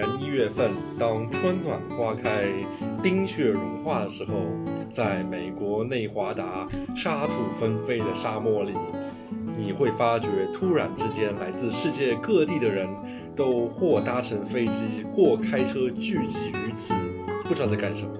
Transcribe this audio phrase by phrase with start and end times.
[0.00, 2.48] 年一月份，当春暖花开、
[3.02, 4.32] 冰雪融化的时候，
[4.90, 6.66] 在美国内华达
[6.96, 8.72] 沙土纷飞的沙漠里，
[9.56, 12.88] 你会发觉，突然之间，来自世界各地的人
[13.36, 16.94] 都或搭乘飞机，或开车聚集于此，
[17.46, 18.12] 不知道在干什么。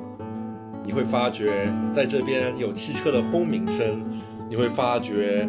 [0.85, 4.05] 你会发觉，在这边有汽车的轰鸣声，
[4.49, 5.49] 你会发觉。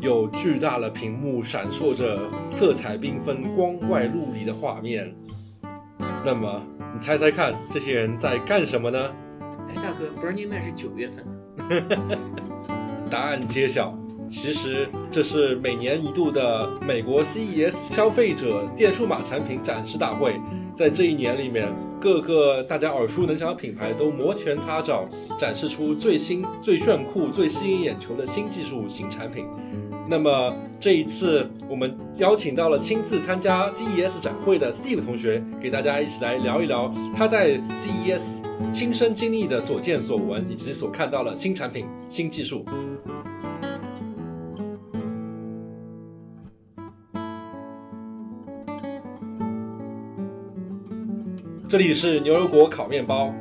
[0.00, 2.18] 有巨大的屏幕闪烁着
[2.48, 5.14] 色彩缤纷、光怪陆离的画面。
[6.24, 6.62] 那么，
[6.94, 9.12] 你猜猜看，这些人在干什么呢？
[9.68, 11.26] 哎，大哥，Burning Man 是九月份。
[13.10, 13.96] 答案揭晓，
[14.28, 20.40] 其实这是每年一度的美国 CES 消费者电数码产品展示大会。
[20.74, 21.68] 在这一年里面，
[22.00, 25.06] 各个大家耳熟能详的品牌都摩拳擦掌，
[25.38, 29.46] 展示出最新、最炫酷、最吸引眼球的新技术、新产品。
[30.08, 42.64] 那么这一次，我们邀请到了亲自参加 CES 展会的 Steve 同学，给大家一起来聊一聊他在 CES 亲身经历的所见所闻，以及所看到的新产品、新技术。
[51.68, 53.32] 这里是牛油果烤面包。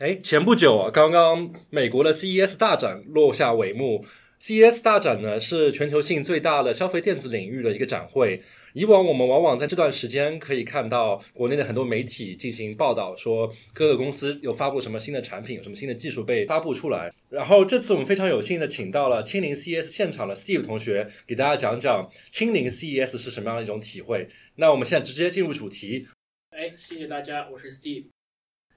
[0.00, 4.02] 哎，前不久啊，刚刚美国的 CES 大展落下帷幕。
[4.40, 8.42] CES 大展呢是全球性最大的消费电子领域的一个展会。
[8.72, 17.12] 以往我们往往在这段时间可以看到国内的很多媒体进行报道，说各个公司有发布什么新的产品，有什么新的技术被发布出来。
[17.28, 24.30] 然后这次我们非常有幸的请到了亲临 CES 现场的 Steve 同学，给大家讲讲亲临 CES 是什么样的一种体会。
[24.56, 26.06] 那我们现在直接进入主题。
[26.48, 28.06] 哎，谢谢大家，我是 Steve。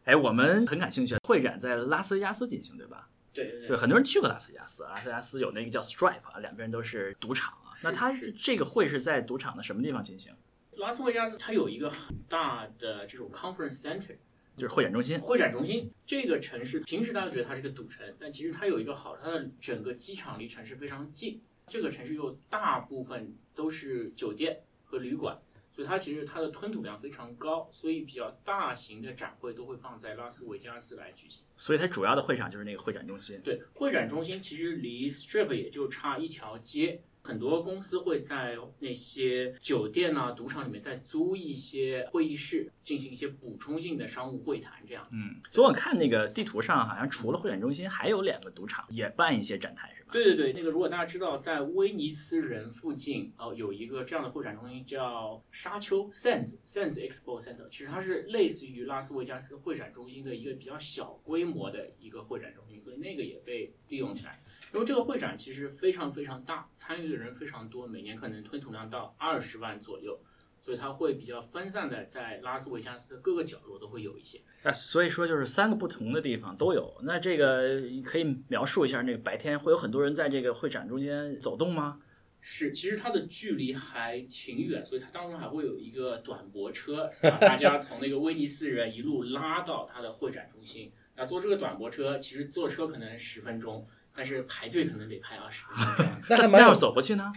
[0.06, 3.10] 哎，我们很感兴趣，会展在拉斯维加斯进行，对吧？
[3.34, 7.74] 对对对，很多人去过拉斯维加斯，拉斯维加斯有那个叫 Stripe 啊，两边都是赌场啊。
[7.84, 10.34] 那它这个会是在赌场的什么地方进行？
[10.74, 14.18] 拉斯维加斯它有一个很大的这种 conference center，
[14.58, 15.20] 就是会展中心。
[15.20, 25.40] 会展中心这个城市，平时大家觉得它是个赌城，但其实它有一个好，它的整个机场离城市非常近，这个城市又大部分都是酒店和旅馆。
[25.74, 31.44] 所以它其实它的吞吐量非常高，所以比较大型的展会都会放在拉斯维加斯来举行。
[31.58, 33.42] 所以它主要的会场就是那个会展中心。
[33.44, 37.02] 对，会展中心其实离 Strip 也就差一条街。
[37.24, 45.08] 很多公司会在那些酒店啊、赌场里面再租一些会议室，进行一些补充性的商务会谈，这样。
[45.12, 50.10] 嗯，所以我看那个地图上，好像除了会展中心，还有两个赌场也办一些展台，是吧？
[50.12, 64.43] 对对对，那个如果大家知道，在威尼斯人附近哦，有一个这样的会展中心叫沙丘 Sands Sands Expo Center，其实它是类似于拉斯维加斯会展中心的一个比较小规模的一个会展中心，所以那个也被利用起来。
[64.74, 70.20] 因为这个会展其实非常非常大，参与的人非常多，每年可能吞吐量到二十万左右，
[70.60, 74.42] 所以它会比较分散的在拉斯维加斯的各个角落都会有一些。
[74.64, 76.92] 啊，所以说就是三个不同的地方都有。
[77.04, 82.00] 那这个可以描述一下，那个白天会有很多人在这个会展中间走动吗？
[82.42, 90.92] 是，其实它的距离还挺远，所以它当中还会有一个短驳车，把大家 从那个威尼斯人一路拉到它的会展中心。
[91.16, 93.88] 那坐这个短驳车，其实坐车可能十分钟。
[94.16, 97.32] 但是排队可能得排二十分钟这样子， 那那要走过去呢？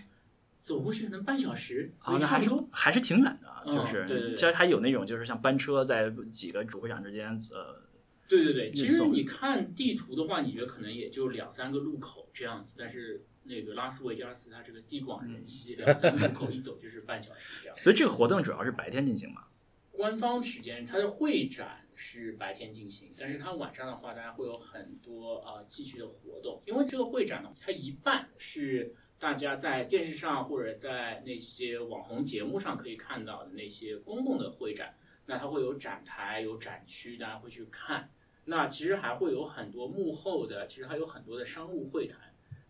[0.60, 7.82] 走过去可能半小时，啊，那还是还是挺远的，就是，对对对，其实还有那种就是像班车在几个主会场之间，呃，
[8.26, 19.44] 对对对，其实你看地图的话，你觉得可能也就两三个路口这样子，但是那个拉斯维加斯它这个地广人稀，两三个路口一走就是半小时这样， 所以这个活动主要是白天进行嘛？
[19.92, 21.85] 官方时间它的会展。
[21.96, 26.62] 是白天进行，但是它晚上的话，大家会有很多呃继续的活动。
[26.66, 34.94] 因为这个会展呢，它一半是大家在电视上或者在那些网红节目上可以看到的那些公共的会展，
[35.24, 38.08] 那它会有展台、有展区，大家会去看。
[38.44, 42.20] 那其实还会有很多幕后的，其实还有很多的商务会谈。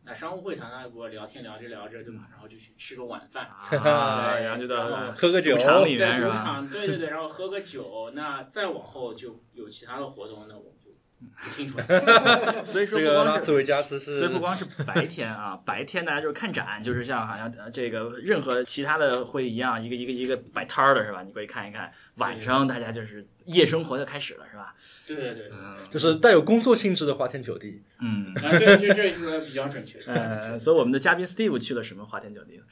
[0.06, 0.88] 那商务会谈呢？
[0.94, 2.28] 我聊天聊着聊着，对嘛？
[2.30, 3.50] 然后就去吃个晚饭，
[3.82, 5.56] 啊，然后就到喝个酒，
[5.98, 8.12] 在赌场，对对对，然后喝个酒。
[8.14, 10.72] 那再往后就有其他的活动，那我
[11.42, 11.84] 不清楚了。
[12.64, 21.22] 所以说，这个拉斯维加斯是，所以不光是白天啊，白天大家就是看展，就是像好像这个任何其他的会一样，一个一个一个摆摊儿的是吧？
[21.22, 21.92] 你可以看一看。
[22.16, 24.74] 晚上大家就是夜生活就开始了，是吧？
[25.06, 27.82] 对对对，嗯，就是带有工作性质的花天酒地。
[28.00, 29.98] 嗯，啊，对，这这是比较准确。
[30.10, 32.62] 呃，所以我们的嘉宾 Steve 去了什么花天酒地？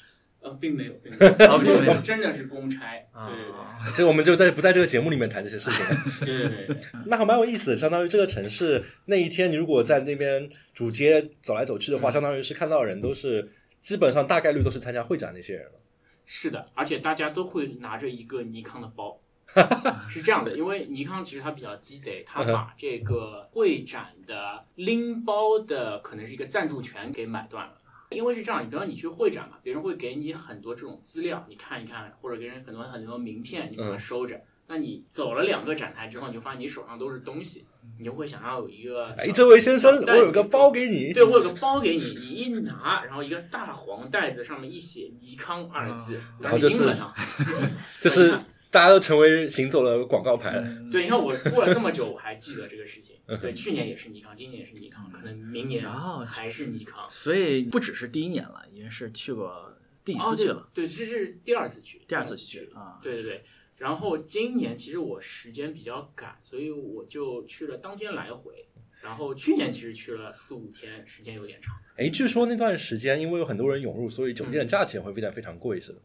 [0.44, 5.96] 呃，并没有，并没有， 哦并没有真的是公差，啊对对这我们就在不在这个节目里面谈这些事情 了。
[6.20, 6.76] 对对对
[7.06, 13.50] 那还蛮有意思的，相当于这个城市那一天，你如果在那边主街走来走去的话，嗯相当于是看到的人都是
[13.80, 15.80] 基本上大概率都是参加会展那些人了。
[16.26, 19.18] 是的，而且大家都会拿着一个尼康的包。
[20.08, 27.74] 是这样的，因为尼康其实它比较鸡贼，它把这个会展的拎包的可能是一个赞助权给买断了。
[28.14, 34.40] 因为是这样，你比方你去会展嘛，别人会给你很多这种资料，你看一看，或者给人很多很多名片，你把它嗯收着。
[34.66, 37.66] 那你走了两个展台之后，你就发现你手上都是东西，
[37.98, 41.12] 你就会想要有一个哎，小这位先生，我有个包给你。
[41.12, 46.84] 对，我有个包给你，你一拿，然后一个大黄袋子上面一写“尼康”二字，然后就是。
[48.00, 48.38] 就是
[48.70, 50.62] 大家都成为行走的广告牌了。
[50.62, 53.13] 嗯对，你看我过了这么久，我还记得这个事情。
[53.26, 57.08] 对，去年也是尼康，今年也是尼康，可能明年哦还是尼康。
[57.10, 59.74] 所以不只是第一年了，已经是去过
[60.04, 60.70] 第几哦，次去了？
[60.74, 63.44] 对，对，这是第二次去，第二次次去啊对对对。
[63.76, 68.66] 然后今年其实我时间比较赶，所以我就去了当天来回。
[69.02, 71.76] 然后去年其实去了四五天，时间有点长。
[71.96, 76.00] 哎，据说那段时间因为有很多人涌入，所以酒店的价钱会变得非常贵，是的。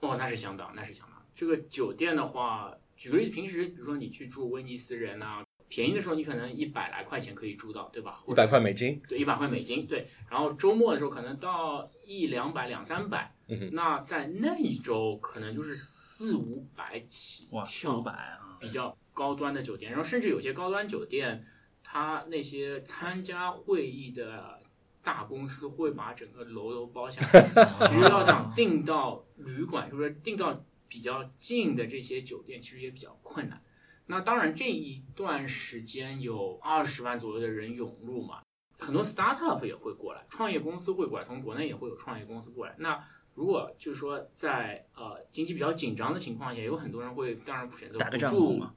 [0.00, 1.22] 哦，那是相当，那是相当。
[1.34, 8.20] 这个酒店的话，举个例子，平时比如说你去住威尼斯人啊，便宜的时候你可能一百来块钱可以住到，对吧？
[8.26, 10.08] 一百块美金，对，一百块美金，对。
[10.30, 18.38] 然后周末的时候可能到一两百、两三百，嗯哼那在那一周可能就是四五百起哇，四跳五百啊！
[18.60, 21.46] 比较高端的酒店，然后甚至有些高端酒店，
[21.84, 24.60] 它那些参加会议的
[25.02, 27.42] 大公司会把整个楼都包下来。
[27.88, 33.62] 其实要想订到旅馆，就是订到比较近的这些酒店，其实也比较困难。
[34.08, 38.40] 那当然，这一段时间有二十万左右的人涌入嘛，
[38.78, 42.74] 很多 startup 也会过来，创业公司会过来，从国内也会有创业公司过来。
[42.78, 42.98] 那
[43.34, 48.74] 如果就是说在呃经济比较紧张的情况下，有很多人会当然选择打个不住嘛。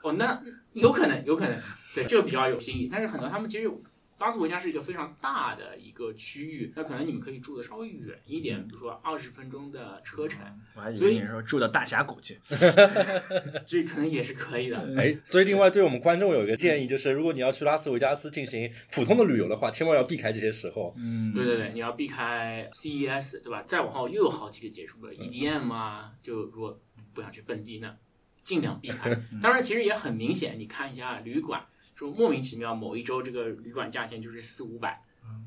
[0.00, 0.40] 哦，那
[0.74, 1.60] 有可能，有可能，
[1.92, 2.88] 对，这个比较有新意。
[2.90, 3.68] 但是很多他们其实
[4.18, 10.44] 拉斯维加是一个非常大的一个区域，那可能你们可以住的稍微远一点，比如说二十分钟的车程，
[10.74, 12.38] 我还以所以为你说住到大峡谷去。
[13.66, 14.78] 这可能也是可以的。
[14.98, 20.92] 哎，所以另外对我们观众有一个建议，就是如果你要去拉斯维加斯进行普通的旅游的话，千万要避开这些时候。
[20.96, 23.62] 嗯，对对对，你要避开 CES，对吧？
[23.66, 26.80] 再往后又有好几个结束了，EDM 啊，就如果
[27.14, 27.94] 不想去蹦迪呢，
[28.42, 29.14] 尽量避开。
[29.40, 31.64] 当然，其实也很明显，你看一下旅馆，
[31.98, 35.02] 说莫名其妙某一周这个旅馆价钱就是四五百，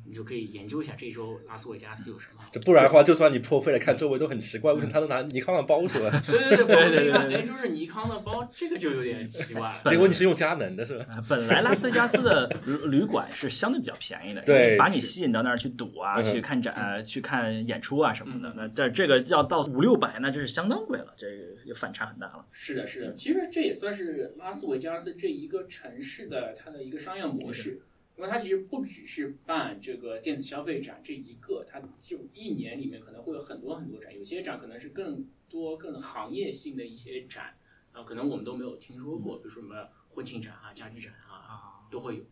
[0.06, 2.44] 你就可以研究一下这一周拉斯维加斯有什么。
[2.52, 6.22] 这不然的话，就算你破费了，看周围都很奇怪，为什么他都拿尼康的包是吧？
[6.28, 9.82] 对对对，对对对对对哎，就是尼康的包，这个就有点奇怪了。
[9.86, 11.06] 结果你是用佳能的是吧？
[11.10, 18.54] 啊本来拉斯维加斯的旅旅馆是相对比较便宜的，对把你吸引到那儿去赌啊，嗯去看展、呃去看演出啊什么的。
[18.58, 22.48] 那这这个要到五六百，那就是相当贵了，这个就反差很大了。
[22.52, 27.82] 是的，是的，其实这也算是拉斯维加斯这一个城市的它的一个商业模式，
[28.18, 37.56] 因为它其实不只是办这个电子消费展这一个，它就一年里面可能会有很多很多展，有些展可能是更多更行业性的一些展，
[37.92, 42.24] 啊，可能我们都没有听说过，比如说什么婚庆展啊、家居展啊，都会有。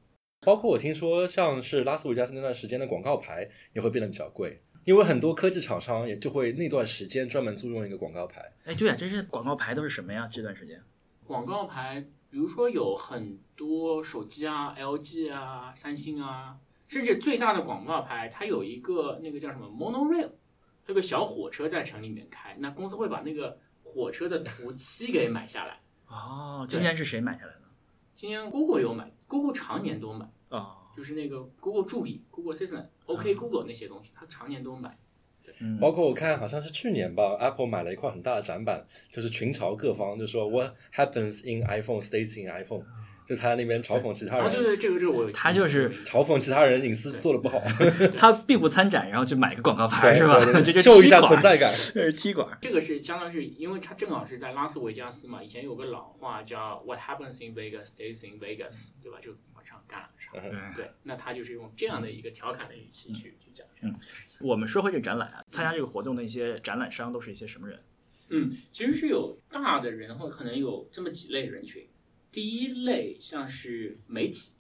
[0.41, 8.41] 包括我听说，像是拉斯维加斯那段时间的广告牌也会变得比较贵，因为很多科技厂商也就会那段时间专门租用一个广告牌。
[8.63, 10.29] 哎，对啊，这些广告牌都是什么呀？
[10.31, 10.81] 这段时间
[11.25, 20.29] 广告牌，比如说有很多手机啊，LG 啊、三星啊，甚至最大的广告牌，它有一个那个叫什么 monorail，
[20.87, 25.81] 有个小火车在城里面开，那公司会把那个火车的图漆给买下来。
[26.07, 27.59] 哦，今年是谁买下来的？
[28.15, 34.97] 今年 Google 有买，Google 常年都买，哦，就是那个 Google 助理、Google Assistant、OK Google 那些东西，他常年都买。
[35.61, 42.83] 嗯，包括我看好像是去年吧，Apple 买了一块很大的展板，就是群嘲各方，就说 What happens in iPhone stays in iPhone，
[43.27, 47.59] 就他那边嘲讽其他啊，人，对对，这个这个我有他就是嘲讽其他人隐私做的不好，
[48.15, 50.39] 他并不参展，然后去买个广告牌是吧？
[50.61, 51.67] 就秀一下存在感。
[51.93, 52.47] 这是踢馆。
[52.61, 59.17] 这个是相当于是因为他正好是在拉斯维加斯嘛，以前有个老话叫 “What happens in Vegas stays in Vegas”，对吧？
[59.19, 59.31] 就
[59.89, 60.33] 干了上。
[60.35, 64.47] 嗯对，那他就是用这样的一个调侃的语气去去讲这样的事情。
[64.47, 67.83] 我们说回这个展览啊，参加这个活动的一些展览商都是一些什么人？
[68.29, 71.89] 嗯，其实是有大的人，或可能有这么几类人群。
[72.31, 74.53] 第一类像是媒体，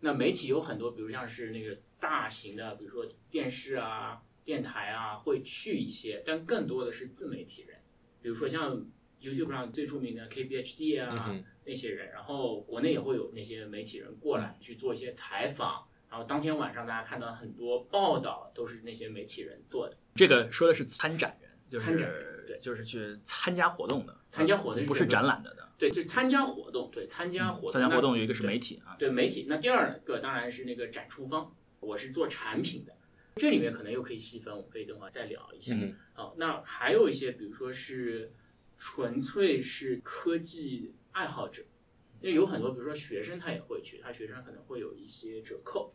[0.00, 7.78] 那媒体有很多，比如像是那个大型的，比如说电视啊、电台啊，会去一些，但更多的是自媒体人，
[8.20, 8.84] 比如说像
[9.18, 25.68] YouTube 上最著名的 KBHD 啊、那些人，然后国内也会有那些媒体人过来去做一些采访然后当天晚上大家看到很多报道都是那些媒体人做的，这个说的是参展人，就是参展人对就是去参加活动的，参加活动不是展览的的。
[25.78, 32.92] 对，就参加活动，对，参加活动，参加活动有一个是媒体啊，对媒体，那第二个当然是那个展出方，我是做产品的，
[33.36, 35.74] 这里面可能又可以细分，我们可以等会儿再聊一下。
[35.74, 38.30] 嗯哦，那还有一些，比如说是
[38.76, 41.62] 纯粹是科技爱好者，
[42.22, 45.92] 因为有很多，比如说学生他也会去，他学生可能会有一些折扣，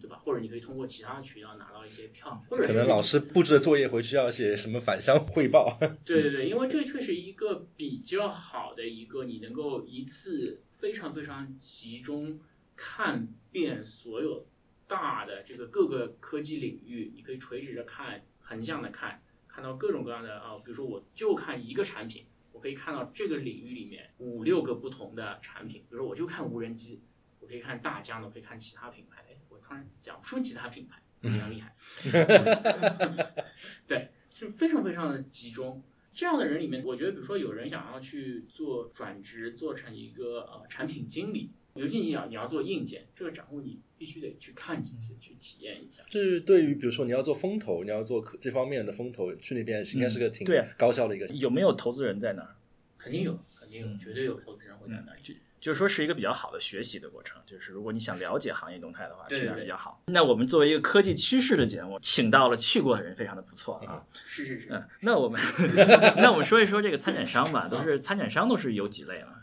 [0.00, 0.16] 对吧？
[0.16, 5.76] 或者你可以通过其他的渠道拿到一些票，或者可能老师布置的作业回去要写什么返乡汇报。
[6.04, 12.38] 对对对，因为这确实一个比较好的一个，你能够一次非常非常集中
[12.76, 14.46] 看遍所有
[14.86, 22.24] 大的这个各个科技领域，你可以垂直着看，横向的看，看到各种各样的啊、比如说我就看一个产品，
[22.58, 27.00] 我可以看到这个领域里面五六个不同的产品，比如说我就看无人机，
[27.38, 31.72] 我可以看大疆的，我可以看其他品牌，哎，我突然讲不出其他品牌，非常厉害。
[33.86, 35.80] 对，是非常非常的集中。
[36.10, 46.02] 这样的人里面，我觉得，比如说有人想要去做转职，做成一个呃产品经理，尤其你要你要做硬件，这个展会你必须得去看几次，去体验一下。
[46.10, 51.26] 是对于比如说你要做风投，你要做这方面的风投，去那边应该是个挺对啊高效的一个。
[51.28, 52.56] 有没有投资人在那儿？
[52.98, 55.36] 肯定有，肯定有，绝对有投资人会在那里。
[55.60, 60.00] 就是说是一个比较好的学习的过程，就是如果你想了解行业动态的话，去那儿比较好。
[60.06, 64.06] 那我们作为一个科技趋势的节目，请到了去过的人，非常的不错啊。
[64.24, 64.68] 是是是。
[64.70, 65.40] 嗯，那我们
[66.18, 69.37] 那我们说一说这个参展商吧，都是参展商都是有几类嘛？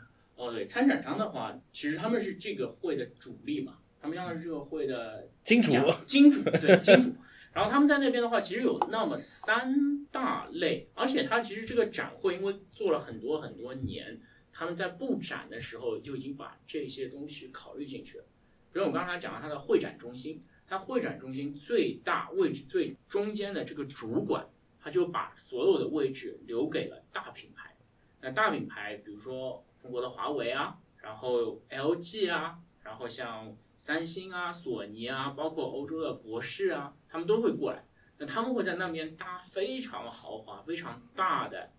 [0.45, 5.71] 哦，对，参展商的话，其实他们是这个会的主力嘛，他们相当于是这个会的金主
[6.05, 7.13] 金主对金主。
[7.53, 14.19] 然后他们在那边的话，其实有那么三大类，而且它其实这个展会因为做了很多很多年，
[14.51, 18.25] 他们在布展的时候就已经把这些东西考虑进去了。
[18.73, 24.45] 比如我刚才讲了它的会展中心，它会展中心最大位置最中间的这个主管，
[24.81, 27.73] 他就把所有的位置留给了大品牌。
[28.19, 37.85] 那大品牌，比如说中国的华为啊，然后 LG 啊，然后像三星啊、索尼啊，包括欧洲的博士啊，他们都会过来。
[38.17, 41.69] 那他们会在那边搭非常豪华、非常大的，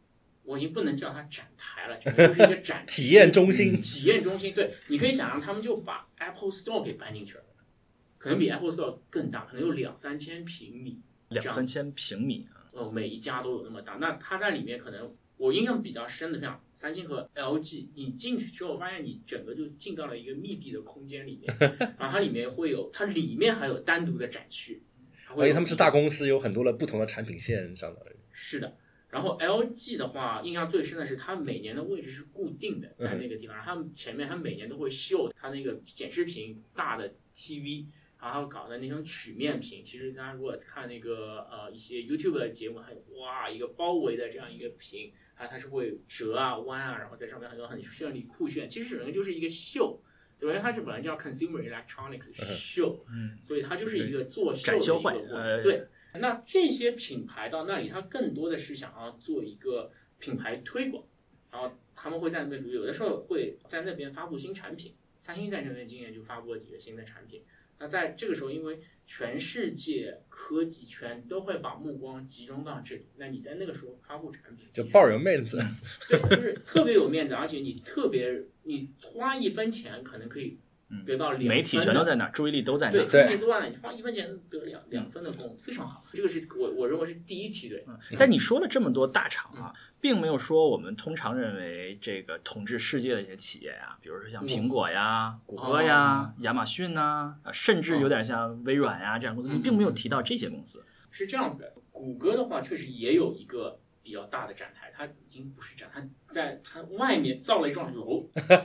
[0.44, 4.54] 我已经不能叫它展台了，这个就是一个展 体验中心 体验中心。
[4.54, 7.44] 对，你可以想象他们就把 Apple Store 给搬进去了，
[8.18, 11.00] 可能比 Apple Store 更大，可能有两三千平米。
[11.30, 13.94] 两三千平米啊，呃，每一家都有那么大。
[13.94, 21.54] 那它在里面可能我印象比较深的，像三星和 LG，你进去之后发现你整个就进到了一个密闭的空间里面，
[21.98, 24.82] 然后它里面会有，它里面还有单独的展区，
[25.36, 28.00] 而且他们是大公司，有很多的不同的产品线上的。
[28.32, 28.76] 是的。
[29.08, 33.56] 然后 LG 的话，印象最深的是它每年的位置是固定的，在那个地方。
[33.56, 37.86] 然后他们前面它每年都会秀它那个显示屏大的 TV，
[38.20, 39.82] 然后搞的那种曲面屏。
[39.84, 48.68] 其实大家如果看那个呃一些 YouTube 的节目，还有哇一个包围的这样一个屏，啊它是会折啊弯啊，然后在上面很多很绚丽酷炫。
[48.68, 50.02] 其实整个就是一个秀。
[50.38, 55.86] 对，因为它是本来叫 Consumer Electronics Show，、嗯，所以它就是一个做秀的一个对，
[56.20, 61.02] 那这些品牌到那里，它更多的是想要做一个品牌推广，
[61.50, 64.94] 然后他们会在那边，有的时候会在那边发布新产品。
[65.18, 67.42] 三星在那边今年就发布了几个新的产品。
[67.78, 75.58] 那在这个时候，因为全世界科技圈都会把目光集中到这里，那你在那个时候发布产品，就倍儿有面子，
[76.08, 80.58] 对，就是特别有面子，而且你特别，你花一分钱可能可以
[81.04, 83.26] 得到两分媒体全都在那儿，注意力都在那对，儿。
[83.26, 86.04] 注意力都在那，你花一分钱得两两分的功，非常好。
[86.12, 87.84] 这个是我我认为是第一梯队。
[88.16, 100.84] 但你说了这么多大厂啊，并没有说我们通常认为这个统治世界的一些企业啊，比如说像苹果呀、谷歌呀、亚马逊呐、啊，甚至有点像微软呀这样公司，你并没有提到这些公司。
[101.10, 108.24] 是这样子的，谷歌的话确实也有一个比较大的展台，它已经不是展，它在它外面造了一幢楼。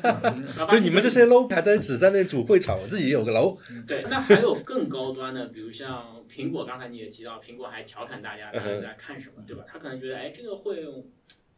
[0.70, 3.58] 就你们这些 low 还在只在那主会场，我自己也有个楼。
[3.88, 9.64] 对，那还有更高端的，比如像苹果，刚才你也提到，苹果还调侃大家大家在看什么，对吧？
[9.68, 10.86] 他可能觉得，哎，这个会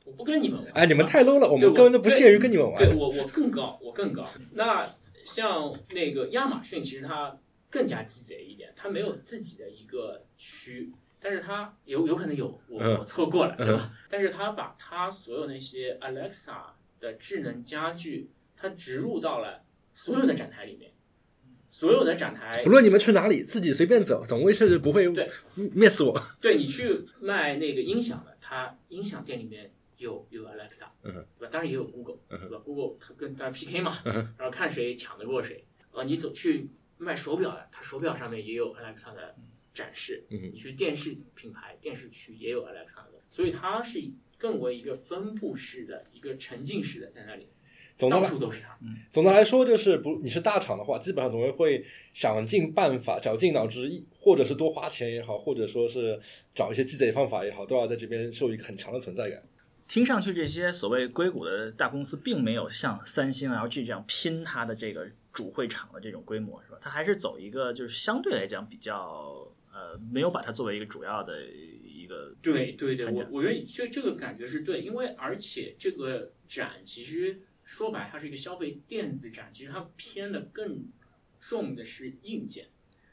[0.05, 2.77] 我不跟你们玩，哎，你们太 low 了，我们根本都不屑于跟你们玩。
[2.77, 4.25] 对我我更高，我更高。
[4.53, 7.37] 那像那个亚马逊，其实它
[7.69, 10.89] 更加鸡贼一点，它没有自己的一个区，
[11.23, 13.93] 但是它有有可能有，我嗯我错过了，对吧？
[14.09, 16.53] 但是它把它所有那些 Alexa
[16.99, 19.63] 的智能家具，它植入到了
[19.95, 20.91] 所有的展台里面，
[21.71, 26.21] 所有的展台不论你们去哪里，自己随便走，总归是不会对 miss 我。
[26.41, 31.49] 对你去卖那个音响的，它音响店里面有有 Alexa，嗯对吧？
[31.49, 35.65] 当然也有 Google，嗯对吧？Google 它跟大家 PK 嘛，然后看谁抢得过谁。
[35.93, 39.35] 呃，你走去卖手表的，它手表上面也有 Alexa 的
[39.73, 40.23] 展示。
[40.29, 43.99] 嗯你去电视品牌、电视区也有 Alexa 的，所以它是
[44.37, 47.47] 更为一个分布式的、一个沉浸式的在那里，
[47.97, 48.77] 到总的来处都是它。
[49.11, 56.19] 总的来说，就是不你是大厂的话，基本上总会会想尽办法、绞尽脑汁，或者是多花钱也好，或者说是
[56.51, 59.41] 找一些鸡贼方法也好，都要在这边受一个很强的存在感。
[59.87, 66.77] 听上去这些所谓硅谷的大公司，并没有像三星、LG 这样拼它的这个主会场的这种规模，是吧？
[66.81, 80.85] 它还是走一个就是相对来讲比较呃，没有把它作为一个主要的一个对对对，我我觉得这这个感觉是对，因为而且这个展其实说白，它是一个消费电子展，其实它偏的更
[81.39, 82.67] 重的是硬件，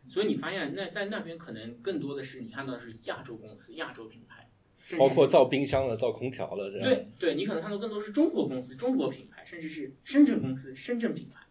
[0.08, 6.88] 所以你发现那在那边可能更多的是你看到的是亚洲公司、亚洲品牌，甚至包括造冰箱的、造空调的，这样。
[6.88, 11.49] 对对，你可能看到更多是中国公司、中国品牌，甚至是深圳公司、深圳品牌，嗯，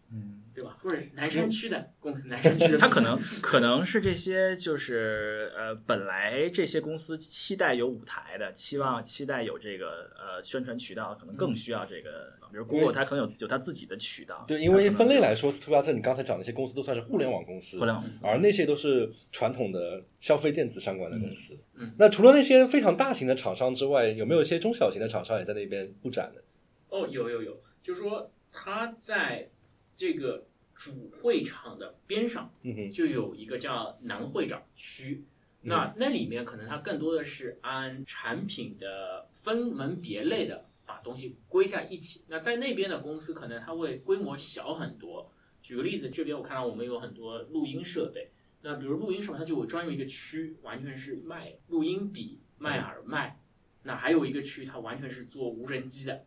[0.59, 0.77] 对吧？
[0.81, 14.43] 或者南山区的公司、南山区的品牌，它可能可能是这些就是呃，本来这些公司期待有舞台的，期望期待有这个呃宣传渠道，可能更需要这个，比如 Google 它可能有有它自己的渠道。
[14.47, 21.53] 对，因为分类来说，斯图巴特你刚才讲的那些公司都算是互联网公司，互联网公司而那些都是传统的消费电子相关的公司。
[21.53, 26.43] 嗯嗯那除了那些非常大型的厂商之外，有没有一些中小型的厂商也在那边布展的？
[26.89, 29.49] 哦，有有有，就是说他在
[29.95, 30.45] 这个
[30.79, 35.25] 主会场的边上嗯，就有一个叫南会长区。
[35.63, 42.23] 那那里面可能它更多的是按产品的分门别类的把东西归在一起。
[42.29, 45.29] 那在那边的公司可能它会规模小很多。
[45.61, 48.31] 举个例子，这边我看到我们有很多录音设备，
[48.61, 53.37] 那比如录音设备它就有专有一个区，完全是卖录音笔、卖耳麦。
[53.83, 56.23] 那还有一个区，它完全是做无人机的。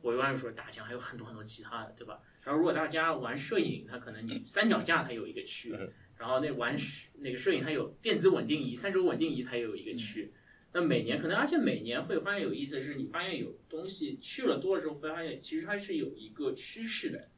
[0.00, 2.18] 我一般说打枪还有很多很多其他的，对吧？
[2.42, 6.76] 然后如果大家玩摄影，它可能你三脚架它有一个区，嗯然后那玩
[7.20, 10.32] 那个摄影它有电子稳定仪、三轴稳定仪它也有一个区。
[10.72, 17.28] 那每年可能，而且每年会发现有意思的是，你发现有东西去了多了之后，会发现其实它是有一个趋势的。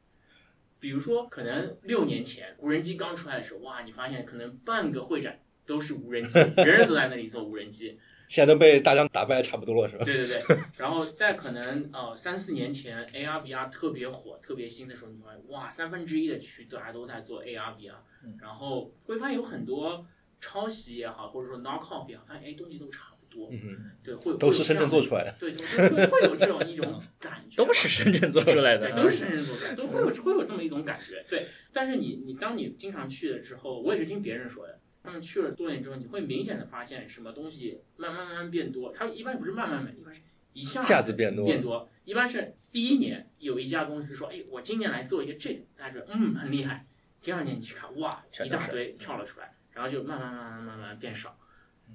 [0.79, 7.97] 比如说，可能六年前无人机刚出来的时候，哇，你发现可能半个会展都是无人机，人人都在那里做无人机。
[8.27, 10.03] 现在都被大疆打败的差不多了，是吧？
[10.05, 17.93] 对对对， 然后在可能呃三四年前 AR VR 特别火、特别新的时候，你会发现哇，三分之一的区大家都在做 AR VR，
[18.41, 20.05] 然后会发现有很多
[20.39, 25.35] 抄袭也好，或者说 knock off 也好，发现哎东西都差不多，嗯，对，会都是深圳做，出来的。
[25.39, 28.91] 对，就会会有这种一种感觉， 都是深圳做出来的。
[28.91, 31.23] 对，，都是深圳做出来的，都会有会有这么一种感觉。
[31.29, 38.91] 对，但是你你当你经常去了之后，我也是听别人说的，他们去了多年之后，你会明显的发现什么东西慢慢慢慢变多。
[38.93, 40.21] 它一般不是慢慢慢，一般是
[40.53, 41.89] 一下子变多变多。
[42.05, 46.87] 一般是第一年有一家公司说，哎，我今年来做一个这个，大家觉得嗯很厉害。
[47.19, 51.37] 第二年你去看，哇，一大堆跳了出来，然后就慢慢慢慢慢慢变少。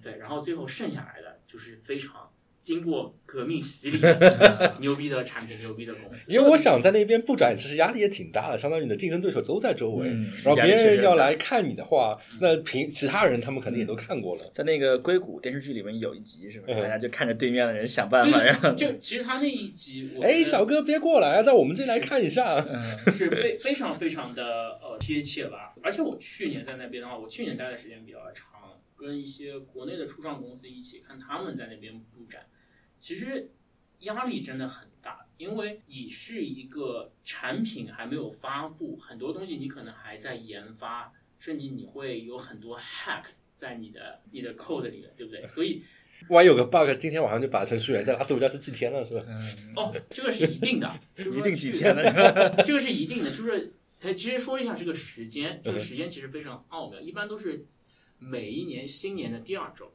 [0.03, 2.31] 对，然后最后剩下来的就是非常
[2.63, 6.31] 经过革命洗礼的 牛逼的产品、牛逼的公司。
[6.33, 14.43] 因为我想在那边不转，其实压力也挺大的，相当于你的竞争对手都在周围，嗯然后别人要来看你的话，那平其他人他们肯定也都看过了。
[14.53, 16.67] 在那个硅谷电视剧里面有一集是吧？
[16.69, 22.57] 嗯大家就看着对面的人想办法，然后就其实他那一集，我哎，小哥别过来，到我们这来看一下。
[22.69, 24.43] 嗯是非非常非常的
[24.83, 25.75] 呃贴切吧。
[25.83, 28.47] 而且我去年在那边的话，我去年待的时间比较长，
[28.99, 32.47] 跟一些国内的初创公司一起看他们在那边布展，
[32.99, 33.51] 其实
[34.01, 43.25] 压力真的很大，因为你是一个产品还没有发布，很多东西你可能还在研发，甚至你会有很多 hack
[43.57, 45.47] 在你的你的 code 里面，对不对？
[45.47, 45.83] 所以
[46.31, 49.25] 万一有个 bug，今天晚上就把程序员在拉斯维加斯祭天了，是吧？
[49.77, 52.63] 哦，这个是一定的，就是说一定几天了是吧？
[52.67, 57.65] 这个是一定的，就是哎，其实说一下这个时间，这个时间其实非常奥妙，一般都是
[58.19, 59.93] 每一年新年的第二周。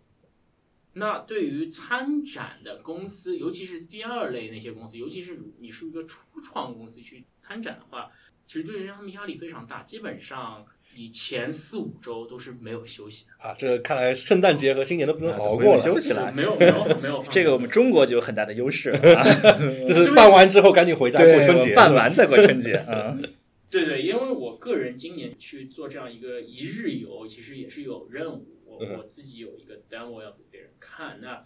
[0.96, 8.12] 那对于参展的公司，尤其是第二类那些公司，尤其是你是一个初创公司去参展的话，
[8.46, 10.64] 其实对于他们压力非常大，基本上
[10.96, 15.78] 你前四五周都是没有休息的，啊，这个看来圣诞节和新年都不能好好过了。
[15.80, 16.32] 休息了。
[16.32, 19.24] 没有没有没有放这个我们中国就有很大的优势 啊，
[19.88, 21.74] 就是办完之后赶紧回家过，春节。
[21.74, 23.18] 办完再过春节啊。
[23.74, 28.62] 对对，因为我个人今年去做这样一个一日游，其实也是有任务。
[28.66, 31.44] 我嗯我自己有一个 demo 要给别人看，那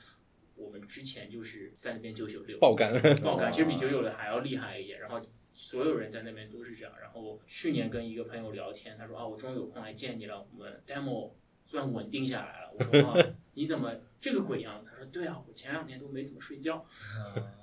[0.56, 5.00] 我们之前就是在那边九九六爆肝，爆 肝，其实比九九六还要厉害一点。
[5.00, 5.22] 然后
[5.54, 6.94] 所有人在那边都是这样。
[7.02, 11.32] 然后去年跟一个朋友聊天，他说啊，我终于有空来见你了，我们 demo
[11.66, 12.74] 算稳定下来了。
[12.78, 14.90] 我说啊，你怎么这个鬼样子？
[14.90, 16.84] 他说对啊，我前两天都没怎么睡觉。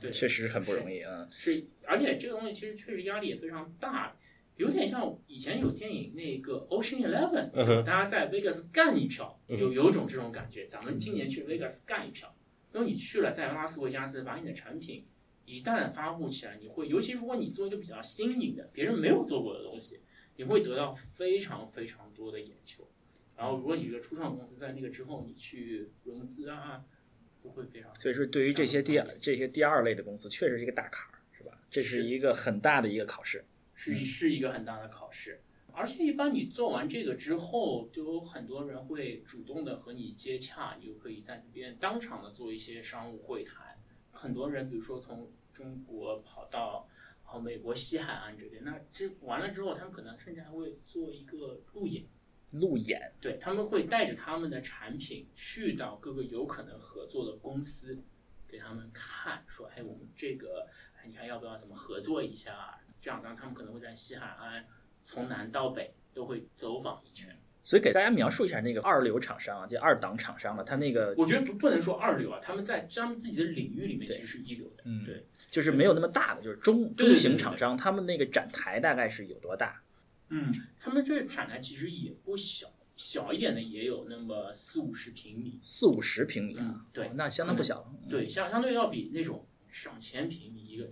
[0.01, 1.29] 对确实很不容易啊。
[1.31, 4.17] 是，而且这个东西其实确实压力也非常大。
[4.57, 10.67] 有点像以前有电影那个 Ocean Eleven，嗯哼大家在 Vegas 干一票，嗯有有种这种感觉。
[10.69, 12.35] 咱们今年去 Vegas 干一票，
[12.73, 15.07] 因为你去了，在拉斯维加斯把你的产品
[15.45, 20.01] 一旦发布起来，你会，尤其如果你做一个比较新颖的、别人没有做过的东西，
[20.37, 22.89] 你会得到非常非常多的眼球。
[23.37, 26.81] 然后，如果你一个初创公司在那个之后，你去融资啊，
[27.43, 27.93] 都会非常。
[27.97, 31.59] 所以说，对于这些第二这些第二类的公司，确实是一个大坎儿，是吧？
[31.69, 33.45] 这是是一个很大的一个考试。
[33.75, 35.43] 是是一个很大的考试。
[35.77, 43.77] 而且一般你做完这个之后，就有很多人会主动的和你接洽，你就可以在那边当场的做一些商务会谈。
[44.13, 46.89] 很多人比如说从中国跑到
[47.25, 52.05] 好美国西海岸这边，那这完了之后，他们可能甚至还会做一个路演，
[52.53, 58.01] 路演，对他们会带着他们的产品去到各个有可能合作的公司，
[58.47, 62.81] 给他们看，说，哎，我们这个，哎，你看要不要怎么合作一下？
[63.05, 64.65] 这样，然后他们可能会在西海岸
[65.03, 67.39] 从南到北都会走访一圈。
[67.63, 74.83] 所以给大家描述一下那个二流厂商啊，就二档厂商了，他那个我觉得不不能说二流啊，他们在他们自己的领域里面其实是一流的。
[74.87, 79.83] 嗯对就是没有那么大的，就是中中型厂商，他们那个展台大概是有多大？
[80.31, 85.59] 嗯，他们这个产台其实也不小，小一点的也有那么四五十平米。
[85.63, 87.87] 四五十平米啊嗯，对哦那相当不小了。
[88.03, 90.91] 嗯对，相相对要比那种上千平米一个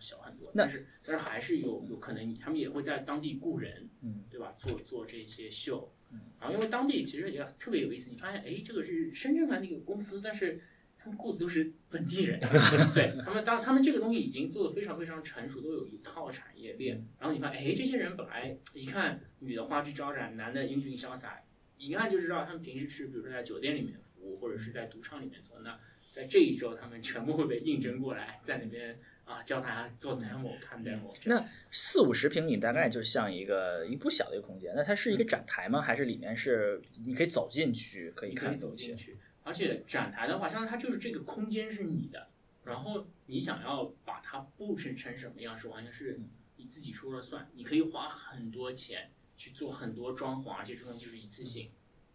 [0.00, 4.54] 小很多，但是但是还是有有可能他们也会在当地雇人，嗯，对吧？
[4.58, 5.92] 做做这些秀，
[6.40, 10.60] 然后因为当地其实也特别有意思，你发现哎，这个是深圳的那个公司，但是
[10.98, 12.40] 他们雇的都是本地人，
[12.94, 21.40] 对他们当他们这个东西已经做的非常非常成熟，都有一套产业链，然后你发现哎，这些人本来一看女的花枝招展，男的英俊潇洒，
[21.76, 34.72] 一看就知道他们平时是比如说在酒店里面服务，或者是在赌场里面做，那在这一周他们全部会被应征过来，在那边啊教大家做 demo 看 demo，那四五十平米大概就像一个一不小的一个空间。
[34.74, 35.82] 那它是一个展台吗？
[35.82, 38.58] 还是里面是你可以走进去可以你可以看？
[38.58, 39.18] 走进去。
[39.44, 42.28] 而且展台的话，相当于它就是这个空间是你的，
[42.64, 46.18] 然后你想要把它布置成什么样，是完全是
[46.56, 47.48] 你自己说了算。
[47.54, 51.70] 你可以花很多钱去做很多装潢，而且这种东西就是一次性，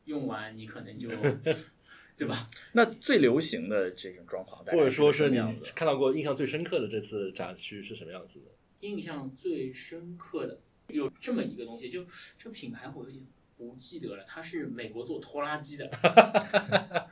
[0.06, 1.10] 用完你可能就，
[2.16, 2.50] 对吧？
[2.74, 5.38] 那最流行的这种装潢，或者说是你？
[5.76, 8.46] 看到过印象最深刻的这次展区是什么样子的？
[8.82, 12.06] 印象最深刻的有这么一个东西，就
[12.38, 13.26] 这个品牌我有点
[13.58, 15.90] 不记得了，它是美国做拖拉机的。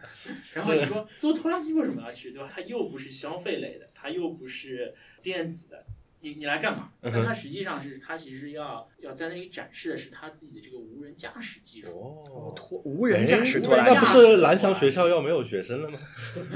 [0.54, 2.50] 然后你说做拖拉机为什么要去，对吧？
[2.52, 5.86] 它又不是消费类的，它又不是电子的，
[6.22, 6.92] 你你来干嘛？
[7.02, 11.90] 嗯那它实际上是他其实要要在那里展示的是他自己的这个无人驾驶技术。
[11.90, 16.00] 哦拖无人驾驶哎拖拉机那不是蓝翔学校要没有学生了吗？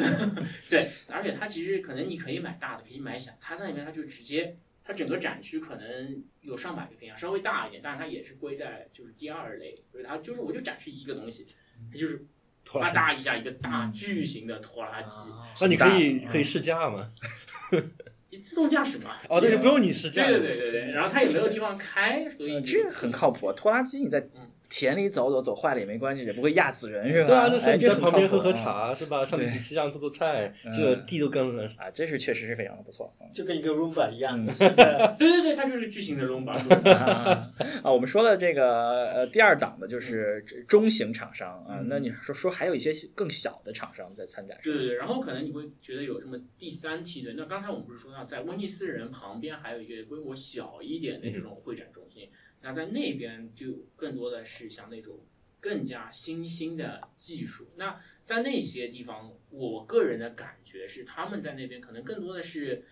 [0.69, 11.47] 对，而且它其实可能你可以买大的，可以买小，它在里面它就直接，它整个展区可能有上百个平方，稍微大一点，但是它也是归在就是第二类，就是它就是我就展示一个东西，
[11.91, 12.23] 它就是啪
[12.63, 17.09] 拖拉机，嗒一下一个大巨型的拖拉机，啊那你可以可以试驾吗？
[18.35, 19.11] 你自动驾驶嘛。
[19.29, 20.27] 哦，对，也不用你试驾。
[20.27, 23.51] 对对对对对，然后它也没有地方开，所以这很靠谱。
[23.53, 27.27] 拖拉机你在嗯田里走走，走坏了也没关系，也不会压死人，是吧？
[27.27, 28.51] 对啊，就是哎你在旁边喝喝。
[28.55, 29.23] 茶是吧？
[29.25, 31.65] 上你对机器上做做菜，嗯这个地都跟了。
[31.77, 33.13] 啊，这是确实是非常的不错。
[33.19, 34.41] 嗯就跟一个 Roomba 一样，
[35.17, 36.53] 对对对，它就是巨型的 Roomba。
[36.95, 37.51] 啊，
[37.83, 47.33] 啊我们说了这个呃第二档的就是中型厂商啊，嗯那你说说还有一些更小的厂商在参展，对对对，然后可能你会觉得有什么第三梯队。
[47.35, 52.29] 那刚才我们不是说到在威尼斯人旁边还有一个规模小一点的这种会展中心，
[52.65, 55.19] 那在那边就更多的是像那种
[55.59, 57.67] 更加新兴的技术。
[57.75, 62.83] 那在那些地方，我个人的感觉是他们在那边可能更多的是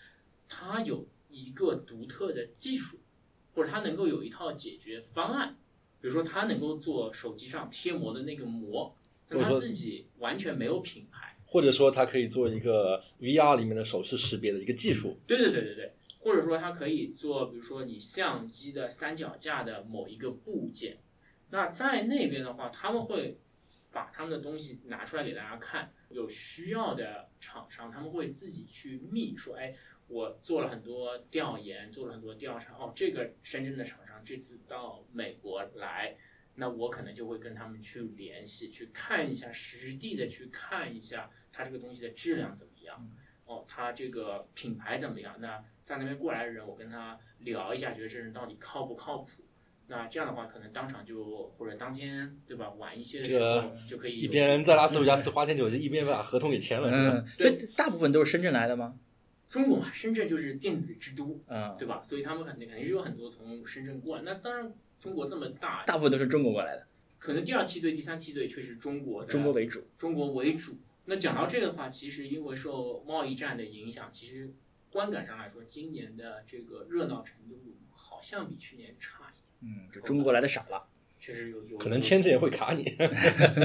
[0.48, 3.00] 他有一个独特的技术，
[3.56, 5.58] 或者他能够有一套解决方案。
[6.00, 8.96] 比如说，他能够做手机上贴膜的那个膜，
[9.28, 11.36] 但他自己完全没有品牌。
[11.46, 15.18] 或者说，他可以做一个 VR 里面的手势识别的一个技术。
[15.26, 20.98] 对对对对对，或者说它可以做，比如说你相机的三脚架的某一个部件。
[21.50, 23.38] 那在那边的话，他们会
[23.92, 29.76] 把他们的东西拿出来给大家看，有需要的厂商他们会自己去密说，哎，
[30.08, 36.16] 我做了很多调研，做了很多调查，哦，这个深圳的厂商这次到美国来。
[36.56, 43.10] 那我可能就会跟他们去联系，去看一下实地的去看一下它这个东西的质量怎么样，
[43.46, 45.36] 哦，他这个品牌怎么样？
[45.40, 49.30] 那在那边过来的人，我跟他聊一下，觉得这人到底靠不靠谱？
[49.88, 56.90] 那这样的话，可能当场就或者当天对吧，晚一些的时候就可以一边在拉斯维加斯花天酒地，一边把合同给签了。
[56.90, 58.98] 是吧嗯，所以大部分都是深圳来的吗？
[59.50, 62.02] 中国嘛，深圳就是电子之都，嗯，对吧？
[62.02, 64.24] 所以他们肯定肯定是有很多从深圳过来。
[64.24, 66.88] 那当然，中国这么大，大部分都是中国过来的，
[67.20, 69.84] 可能第二梯队、第三梯队却是中国的，中国为主。
[69.98, 70.78] 中国为主。
[71.06, 74.54] 那讲到这个的话，其实因为受贸易战的影响，其实
[74.90, 77.60] 观感上来说，今年的这个热闹程度
[77.92, 79.46] 好像比去年差一点。
[79.62, 80.88] 嗯，就中国来的少了。
[81.20, 82.86] 确实有有可能签证也会卡你。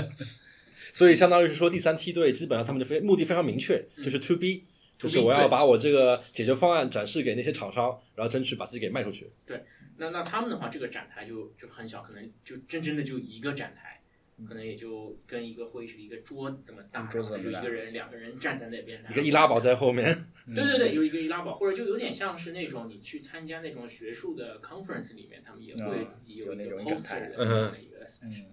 [0.95, 4.65] 所以相当于是说，第三梯队基本上他们就非目的非常明确，就是 to B，
[4.97, 9.31] 就是我要把我这个解决方案展示给那些厂商，然后争取把自己给卖出去。
[9.45, 9.65] 对
[9.97, 13.98] 那那他们的话，这个展台就就很小，可能就真真的就一个展台，
[14.47, 20.07] 可能也就跟一个会议室一个桌子这么大，就一个人两个人站在那边，一个易拉宝在后面，
[20.55, 27.99] 对对对，有一个易拉宝，或者就有点像是那种你去参加那种学术的 conference 里面，他们也会自己有一个 poster 的这样的一个
[28.31, 28.45] 对。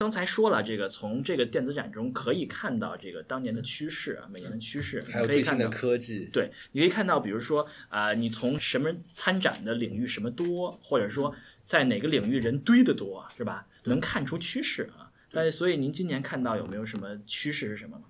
[0.00, 5.76] 刚才说了，这个从这个电子展中可以看到这个当年的趋势啊，每年的趋势，还有最新的可以看到。
[5.76, 6.30] 科技。
[6.32, 13.66] 对，你可以看到，比如说啊、你从什么参展的领域什么多，或者说在哪个领域人堆的多，是吧？
[13.84, 15.10] 能看出趋势啊。
[15.32, 18.04] 但是，所以您今年看到有没有什么趋势是什么吗？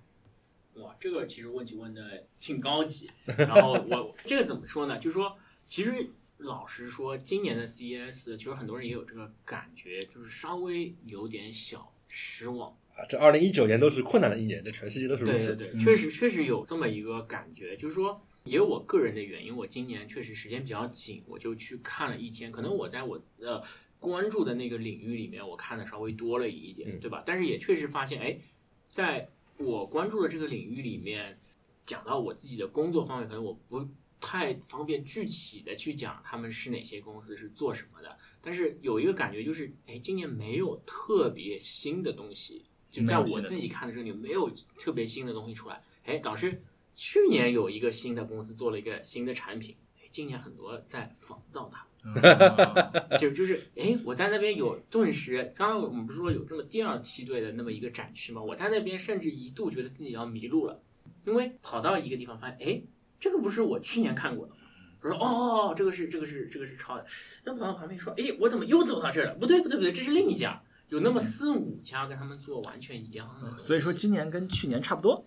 [0.83, 3.09] 哇，这个其实问题问的挺高级。
[3.35, 4.99] 然后我这个怎么说呢？
[4.99, 5.35] 就是说，
[5.67, 5.91] 其实
[6.39, 12.71] 老实说，今年的 CES，其实很多人也有这个感觉，就是稍微有点小失望。
[12.95, 15.55] 啊，这二零一九年都是困难的一年，这全世界都是如此。
[15.55, 18.21] 对对对，确实确实有这么一个感觉，就是说。
[18.45, 22.49] 也有我个人的原因，我今年确实时间比较紧，我就去看了一天。
[22.51, 23.61] 可能我在我呃
[23.99, 27.21] 关注的那个领域里面，我看的稍微多了一点，嗯对吧？
[27.25, 28.39] 但是也确实发现，哎，
[28.87, 31.37] 在我关注的这个领域里面，
[31.85, 33.85] 讲到我自己的工作方面，可能我不
[34.21, 38.17] 太方便具体的去讲他们是哪些公司是做什么的。
[38.41, 45.81] 但是有一个感觉就是，哎，今年没有特别新的东西，就在我自己看的时候，你没有特别新的东西出来。
[46.05, 46.63] 哎，导致
[46.95, 51.85] 去年有一个新的公司做了一个新的产品，哎，今年很多在仿造它。
[53.19, 58.41] 就就是，哎，我在那边有顿时，刚刚我们不是说有这么第二梯队的那么一个展区吗？
[58.41, 60.81] 我在那边甚至一度觉得自己要迷路了，
[61.25, 62.81] 因为跑到一个地方发现，哎，
[63.19, 64.59] 这个不是我去年看过的吗？
[65.01, 67.05] 我说哦，这个是这个是这个是抄的。
[67.43, 69.35] 那跑到旁边说，哎，我怎么又走到这儿了？
[69.35, 73.57] 不对不对不对，这是另一家，有那么四五家跟他们做完全一样的。
[73.57, 75.25] 所以说今年跟去年差不多。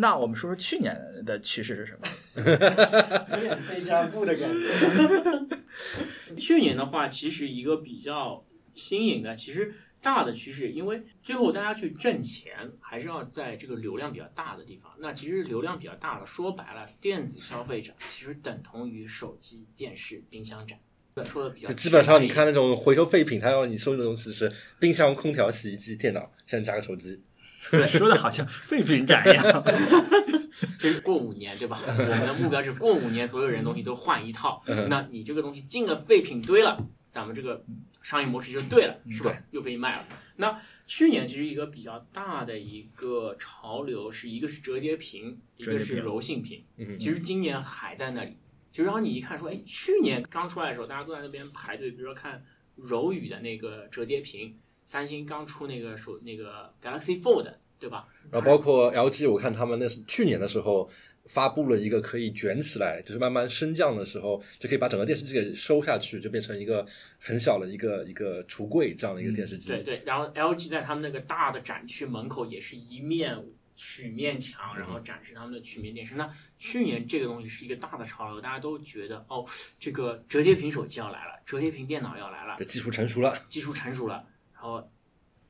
[0.00, 2.06] 那我们说说去年的趋势是什么？
[3.36, 5.56] 有点被加负的感觉。
[6.38, 14.92] 去年的话，其实一个比较新颖的，其实大的趋势，因为最后大家去挣钱，还是要在这个流量比较大的地方。
[14.98, 20.78] 那其实流量比较大的，说白了，电子消费展其实等同于手机、电视、冰箱展。
[21.24, 27.22] 说的比较就基本上你看那种回收废品，他要你收的东西是冰箱、空调、洗衣机、电脑，现在加个手机。
[27.70, 29.64] 对，说的好像废品展一样。
[30.78, 31.80] 就是过五年，对吧？
[31.86, 34.62] 我们的目标是过五年，所有人东西都换一套。
[34.88, 36.76] 那你这个东西进了废品堆了，
[37.10, 37.64] 咱们这个
[38.04, 39.36] 商业模式就对了，是吧？
[39.50, 40.06] 又可以卖了。
[40.36, 46.64] 那去年其实一个比较大的一个潮流是一个是折叠屏，一个是柔性屏。
[46.76, 48.36] 嗯，其实今年还在那里。
[48.70, 52.44] 就然后你一看说，哎，去年刚出来的时候，大家都在那边排队，比如说看
[52.76, 57.52] 柔宇的那个折叠屏，三星刚出那个手那个 Galaxy Fold。
[57.76, 58.08] 对吧？
[58.30, 60.88] 然后包括 LG，我看他们那是去年的时候
[61.26, 66.86] 发布了一个可以卷起来，就是慢慢升降的时候，就可以把整个电视机给收下去，就变成一个
[67.18, 69.70] 很小的一个一个橱柜这样的一个电视机。
[69.70, 73.36] 对对，然后 LG 在他们那个大的展区门口也是一面
[73.74, 76.14] 曲面墙，然后展示他们的曲面电视。
[76.14, 79.46] 那去年这个东西是一个大的潮流，大家都觉得哦，
[79.80, 84.90] 这个折叠屏手机要来了，折叠屏电脑要来了，这技术成熟了，技术成熟了，然后。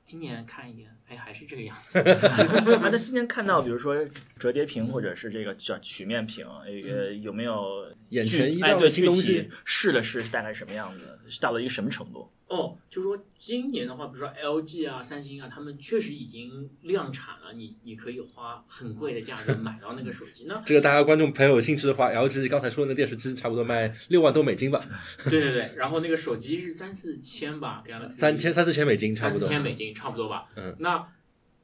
[0.04, 1.98] 今年看一眼，哎，还是这个样子。
[1.98, 3.96] 啊， 那今年看到，比如说
[4.38, 9.50] 折叠屏或者是这个叫曲面屏，呃，有没有眼前一哎，对，亮的新东具西体？
[9.64, 11.40] 试了试，大概什么样子？
[11.40, 12.30] 到了一个什么程度？
[12.46, 20.44] 哦，就说今年的话，比如说 LG 啊、三星啊，他们确实已经量产了，你你可以花很贵的价格买到那个手机。
[20.46, 24.85] 那这个大家观众朋友有兴趣的话，LG 刚才说的那电视机差不多卖六万多美金吧，
[25.24, 29.48] 对对对，然后那个手机是三四千吧，Galaxy 三千三四千美金差三四不多。
[29.48, 30.46] 千美金差不多吧。
[30.57, 31.09] 嗯，那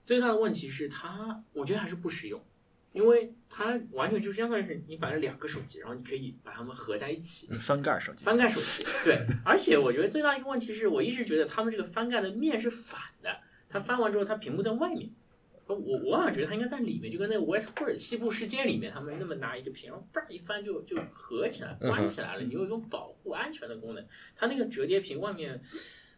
[0.06, 2.42] 最大的问题是它，我觉得还是不实用，
[2.92, 7.46] 因为它完全就相当于是你买了两个手机，然后你可以把它们合在一起。
[7.60, 8.24] 翻盖手机。
[8.24, 13.30] 翻盖手机，对，而且我觉得最大一个问题是我一直觉得他们这个翻盖的面是反的，
[13.68, 15.10] 它翻完之后，它屏幕在外面。
[15.66, 22.42] 我我好像觉得它应该在里面，就跟那个 Westworld 西部世界里面，他们那么拿一个屏，然后叭一翻就就合起来、关起来了。
[22.42, 24.04] 你有一种保护安全的功能。
[24.34, 25.60] 它那个折叠屏外面，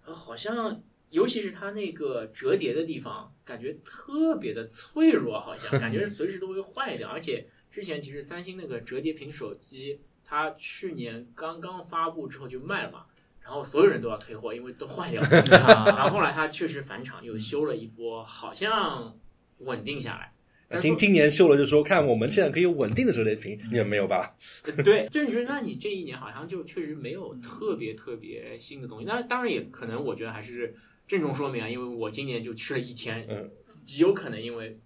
[0.07, 0.83] 呃，好像
[1.13, 13.05] 尤其是它那个折叠的地方，感觉特别的脆弱，好像 感觉随时都会坏掉，而且之前其实三星那个折叠屏手机，它去年刚刚发布之后就卖了嘛，
[13.43, 15.29] 然后所有人都要退货，因为都坏掉了。
[15.95, 19.17] 然后后来它确实返厂又修了一波，好像
[19.59, 20.33] 稳定下来。
[20.81, 24.35] 今今年修了就说，看我们现在可以有稳定的折叠屏，你们没有吧？
[24.83, 29.05] 对，就是你说，那你这一年好像就确实没有特别特别新的东西。
[29.05, 30.75] 那当然也可能，我觉得还是
[31.13, 33.51] 郑重说明啊，因为我今年就去了一天，嗯，
[33.85, 34.79] 极有可能因为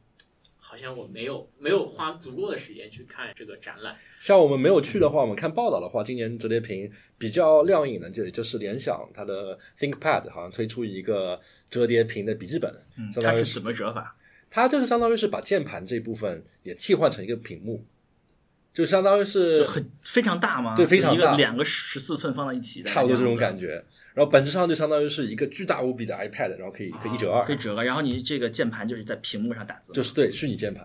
[0.58, 3.96] 好像我没有没有花足够的时间去看这个展览。
[4.18, 14.16] 像我们没有去的话，我们看报道的话，今年折叠屏比较亮眼的，就就是联想它的 ThinkPad 好像推出一个折叠屏的笔记本，嗯，它是怎么折法？
[14.50, 17.84] 它就是相当于是把键盘这部分也替换成一个屏幕，
[18.74, 20.74] 就相当于是就很非常大吗？
[20.74, 23.84] 对非常大就一个两个十四寸放在一起的，差不多这种感觉。
[24.16, 24.20] 觉。
[24.20, 30.82] 然后本质上就相当于是一个巨大无比的 iPad，然后可以可以一折二可以，折了，然后你这个键盘就是在屏幕上打字，就是对虚拟键盘，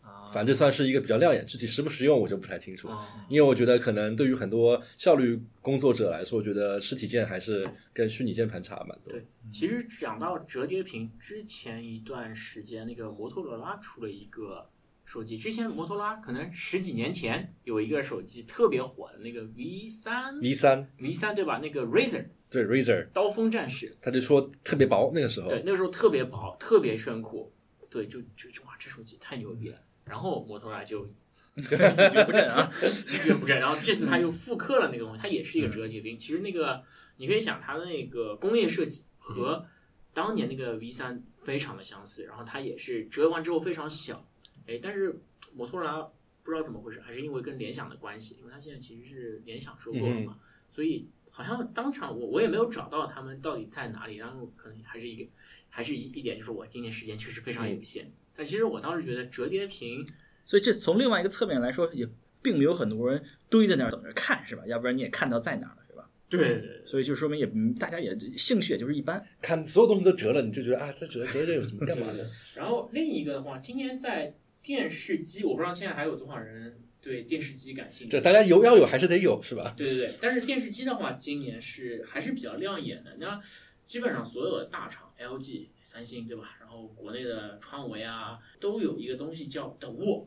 [0.00, 1.46] 啊反正这算是一个比较亮眼。
[1.46, 9.12] 具体实不实用我就不太清楚，哦因为我觉得可能对于很多效率工作者来说，我觉得实体键还是跟虚拟键盘差蛮多。
[9.12, 14.68] 对，其实讲到折叠屏，之前一段时间那个摩托罗拉出了一个
[15.04, 21.58] 手机，之前摩托罗拉可能十几年前有一个手机特别火的那个 V 三 V 三 V 三对吧？
[21.58, 25.48] 那个 Razer 对 Razer，刀锋战士，他就说特别薄，那个时候。
[25.48, 27.50] 对，那个时候特别薄，特别炫酷，
[27.88, 29.78] 对，就就就哇，这手机太牛逼了。
[30.04, 31.06] 然后摩托罗拉就
[31.56, 32.70] 一蹶不振啊。
[33.08, 36.18] 一蹶不振，然后这次他又复刻了那个东西，它也是一个折叠屏。
[36.18, 36.82] 其实那个
[37.16, 39.64] 你可以想，它的那个工业设计和
[40.12, 44.26] 当年那个 V 三非常的相似，然后它也是折完之后非常小，
[44.66, 45.18] 哎，但是
[45.54, 46.06] 摩托罗拉
[46.42, 50.38] 不知道怎么回事，还是因为跟联想的关系，因为它现在其实是联想收购了嘛，
[50.68, 55.28] 所以好像当场我我也没有找到他们到底在哪里，然后可能还是一个
[55.68, 60.06] 还是一一点就是我今年时间确实非常有限，但其实我当时觉得折叠屏。
[60.44, 62.06] 所以这从另外一个侧面来说，也
[62.42, 64.62] 并没有很多人堆在那儿等着看，是吧？
[64.66, 66.10] 要不然你也看到在哪儿了，是吧？
[66.28, 69.24] 对对对，所以就说明也嗯大家也兴趣也就是一般。
[69.40, 72.28] 看所有东西都折了，你就觉得啊，这折折这有什么干嘛的？
[72.54, 78.12] 然后另一个的话，今年在电视机，我不知道现在还有多少人对电视机感兴趣。
[78.12, 79.74] 这大家有要有还是得有是吧？
[79.76, 83.16] 对对对，但是电视机的话，今年是还是比较亮眼的。
[83.18, 83.40] 那
[83.84, 86.56] 基本上所有的大厂，LG、三星，对吧？
[86.60, 90.26] 然后国内的创维啊，都有一个东西叫的沃，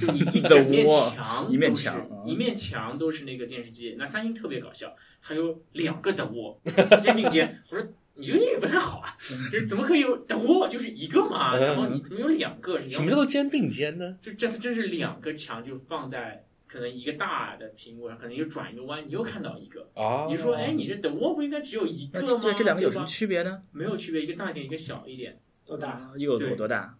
[0.00, 3.94] 就你一 整面墙一面墙啊一面墙都是那个电视机。
[3.98, 6.58] 那三星特别搞笑，它有两个的沃，
[7.02, 7.62] 肩并肩。
[7.70, 7.86] 我说
[8.22, 9.16] 你这个英语不太好啊，
[9.50, 11.56] 就是怎么可以有的沃就是一个嘛？
[11.56, 12.78] 然后你怎么有两个？
[12.78, 14.16] 你要什么叫做肩并肩呢？
[14.20, 19.90] 就真真是两个墙就放在可能一个大的屏幕上，可能又转一个弯，你又看到一个。
[19.94, 22.28] 哦，你说，哎，你这等窝不应该只有一个吗？
[22.30, 23.62] 那这这两个有什么区别呢？
[23.72, 25.40] 没有区别，一个大一点，一个小一点。
[25.66, 25.88] 多大？
[25.88, 26.96] 啊一个有对有多大？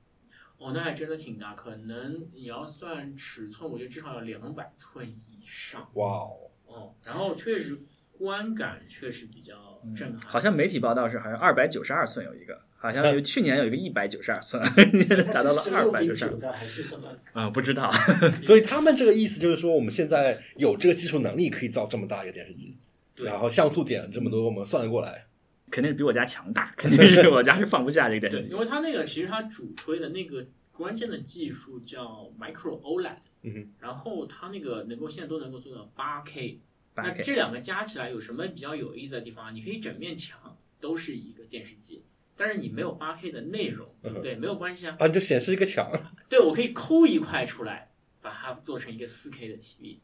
[0.58, 5.90] 哦，那还真的挺大，可能你要算尺寸，我觉得至少要两百寸以上。
[5.94, 7.82] 哇哦，哦，然后确实
[8.12, 10.20] 观感确实比较震撼。
[10.26, 14.62] 好像媒体报道是好像二百九十二寸有一个，好像有 去年有一个一百九十二寸，
[15.32, 16.40] 达到了二百九十二寸。
[16.40, 17.08] 的还是什么？
[17.32, 17.90] 啊，不知道。
[18.42, 22.76] 所以他们这个意思就是说，我们现在有这个技术能力可以造这么大一个电视机，
[23.14, 25.26] 对然后像素点这么多，我们算得过来。
[25.70, 28.52] 肯定是比我家强大，肯定是我家是放不下这个电，视机。
[28.52, 39.50] 因为它那个其实它主推的那个关键的技术叫 Micro OLED，嗯，然后它那个能够现在都能够做到八 K，八那这两个加起来有什么比较有意思的地方啊？
[39.50, 42.04] 你可以整面墙都是一个电视机，
[42.36, 44.34] 但是你没有八 K 的内容，对不对？
[44.34, 44.96] 没有关系啊。
[44.98, 45.90] 啊，就显示一个墙，
[46.28, 49.98] 对，我可以抠一块出来，把它做成一个四 K 的 TV，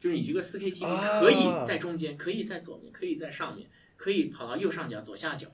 [0.00, 5.48] 就是你这个四 K TV 啊可以在中间，可以在左面，可以在上面，可以跑到右上角、左下角。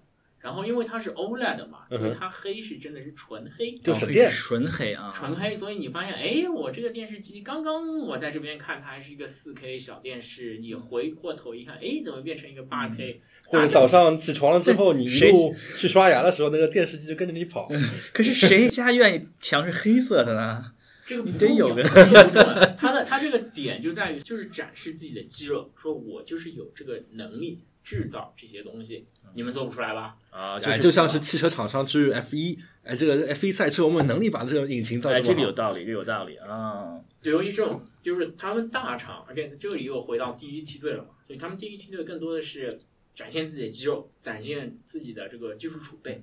[0.48, 3.72] 然后因为它是 OLED 嘛，所以它黑是真的是纯黑。
[3.84, 13.20] 就省电哦纯黑啊，纯黑，所以你发现，哎，我这个电视机刚刚我在这边看，它还是一个四 K 小电视，你回过头一看，哎，怎么变成一个八 K？
[13.44, 17.70] 或者早上起床了之后，你一路去刷牙的时候，那个电视机就跟着你跑。
[18.14, 20.72] 可是谁家愿意墙是黑色的呢？
[21.06, 22.66] 这个不得重要，有个这个不重要。
[22.76, 30.14] 它的它这个点就在于，就是展示自己的肌肉，说我就是有这个能力制造这些东西，你们做不出来吧？
[30.28, 35.40] 啊，哎，就像是汽车厂商去 F 一，哎，这个 F 一赛车我们有能力把这个引擎造哎，这这么好。
[35.40, 37.00] 个有道理，这个有道理啊。
[37.22, 42.78] 对，尤其这种就是他们大厂，而且这里又回到第一梯队了嘛，所以他们第一梯队更多的是
[43.14, 46.22] 展现自己的肌肉，展现自己的这个技术储备。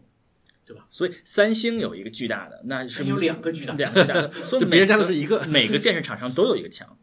[0.68, 6.98] 对吧所以三星有一个巨大的，那是它有两个巨大两个巨大的，所以就别人家都是一个，每个电视厂商都有一个墙。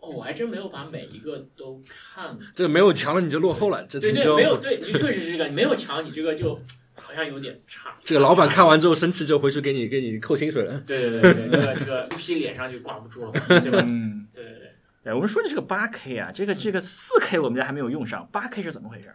[0.00, 2.44] 哦，我还真没有把每一个都看过。
[2.54, 6.60] 这个没有墙了你就落后了，这次对对，没有对，你确实是这个，你没有墙，你这个就
[6.94, 7.96] 好像有点差。
[8.02, 10.80] 这个老板看完之后生气，就回去给你给你扣薪水了。
[10.86, 13.82] 对对对对，这个这个一批脸上就挂不住了，对吧？
[13.86, 14.72] 嗯，对对对，
[15.04, 19.12] 哎，我们说的这个八 K 啊，这个这个四 K 我们家还没有用上，八 K 是怎么回事？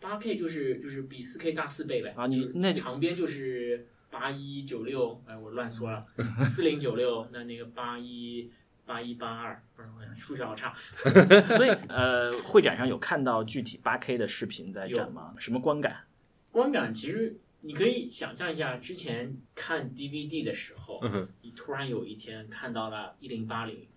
[0.00, 2.12] 八 K 就是就是比四 K 大四倍呗。
[2.16, 6.00] 啊你那长边就是八一九六，哎，我乱说了，
[6.48, 8.50] 四零九六，那那个八一
[8.92, 10.74] 八一八二，不是，我数学好差。
[11.56, 15.34] 所以呃，会展上有看到具体八 K 的视频在展吗？
[15.38, 16.04] 什么观感？
[16.50, 23.88] 观感其实你可以想象一下，之前看 DVD 的时候，嗯你突然有一天看到了一零八零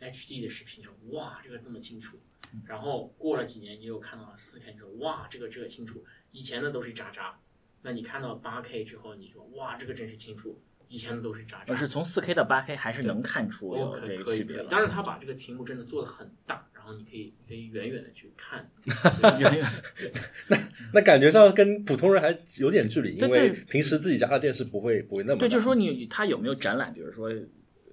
[0.00, 2.16] HD 的视频，说哇，这个这么清楚。
[2.64, 6.04] 然后过了几年，你又看到了四 K，你说哇，这个这个清楚。
[6.30, 7.36] 以前的都是渣渣，
[7.82, 10.60] 那你看到八 K 之后，你说哇，这个真是清楚。
[10.90, 11.72] 以前的都是渣渣。
[11.72, 14.64] 而是从四 K 到八 K 还是能看出哦，有这个区别了。
[14.64, 14.68] 可以可以。
[14.68, 18.68] 当然，他把这个屏幕真的做的很大，然后你可以你可以远远的去看。
[19.38, 19.66] 远远
[20.50, 20.58] 那
[20.94, 26.92] 那感觉上跟普通人还有点距离，因为平时自己家的电视不会不会那么大对，就是说你它有没有展览？
[26.92, 27.30] 比如说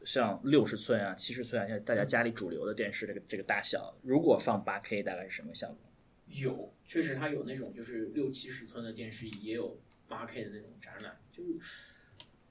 [0.04, 5.78] 像六十寸啊、七十寸啊，像大家家里主流的电视这个这个大小，如果放八 K 大概是什么效果？
[6.28, 11.44] 有，确实它有那种就是六七十寸的电视，也有八 K 的那种展览，就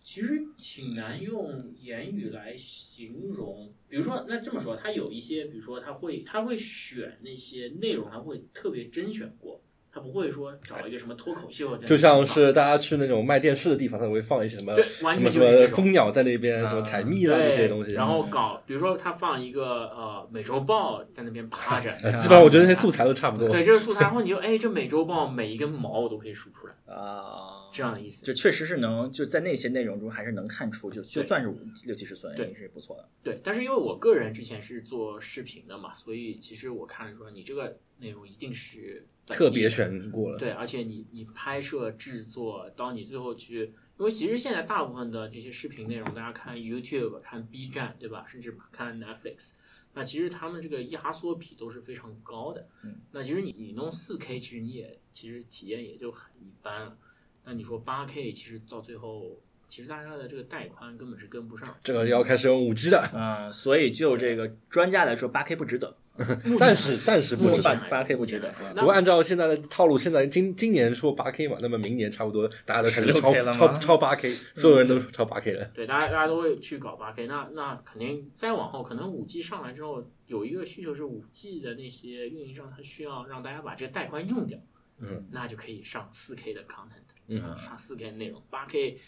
[0.06, 3.74] 其实挺难用言语来形容。
[3.88, 9.60] 比如说，那这么说，他有一些，比如说，他会他会选那些内容，他会特别甄选过，
[9.96, 15.66] 它不会说找一个什么脱口秀在就像是大家去那种卖电视的地方，他会放一些什么对，完什么什么。
[15.68, 17.92] 蜂鸟在那边，啊什么采蜜啊这些东西。
[17.92, 23.48] 然后搞，比如说他放一个呃美洲豹在那边趴着， 呃基本上我觉得那些素材都差不多。
[23.50, 28.22] 对，这是素材，然后你就哎，这美洲豹每一根毛我都可以数出来，啊，这样的意思。
[28.22, 33.08] 就确实是能就在那些内容中还是能看出，就就算是五六七十岁对也是不错的。
[33.22, 48.24] 对，但是因为我个人之前是做视频的嘛，所以其实我看说你这个内容一定是特别的选过了，对，而且你你拍摄制作，当你最后去，因为其实现在大部分的这些视频内容，大家看 YouTube、看 B 站，对吧？
[48.28, 49.54] 甚至看 Netflix，
[49.94, 52.68] 那其实他们这个压缩比都是非常高的。
[52.84, 56.96] 嗯，那其实你你弄 4K，其实你也其实体验也就很一般了。
[57.44, 61.76] 那你说 8K，其实到最后，其实大家的这个带宽根本是跟不上。
[61.82, 65.96] 这个要开始用五 G 的，嗯，所以就这个专家来说，八 K 不值得，
[66.58, 67.72] 暂时暂时不目知道。
[67.72, 68.52] 前八八 K 不值得。
[68.74, 75.64] 那不过按照现在的套路，现在今今年说八 K 嘛，那么明年差不多大家都开始 16K 超超超八 K，所有人都超八 K 了。
[75.74, 84.58] 对，大家大家都会去搞八 K，那那肯定再往后，可能五 G 上来之后，有一个需求是五 G 的那些运营商，他需要让大家把这个带宽用掉，
[85.00, 88.98] 嗯，那就可以上四 K 的 content，嗯啊上四 K 的内容，八 K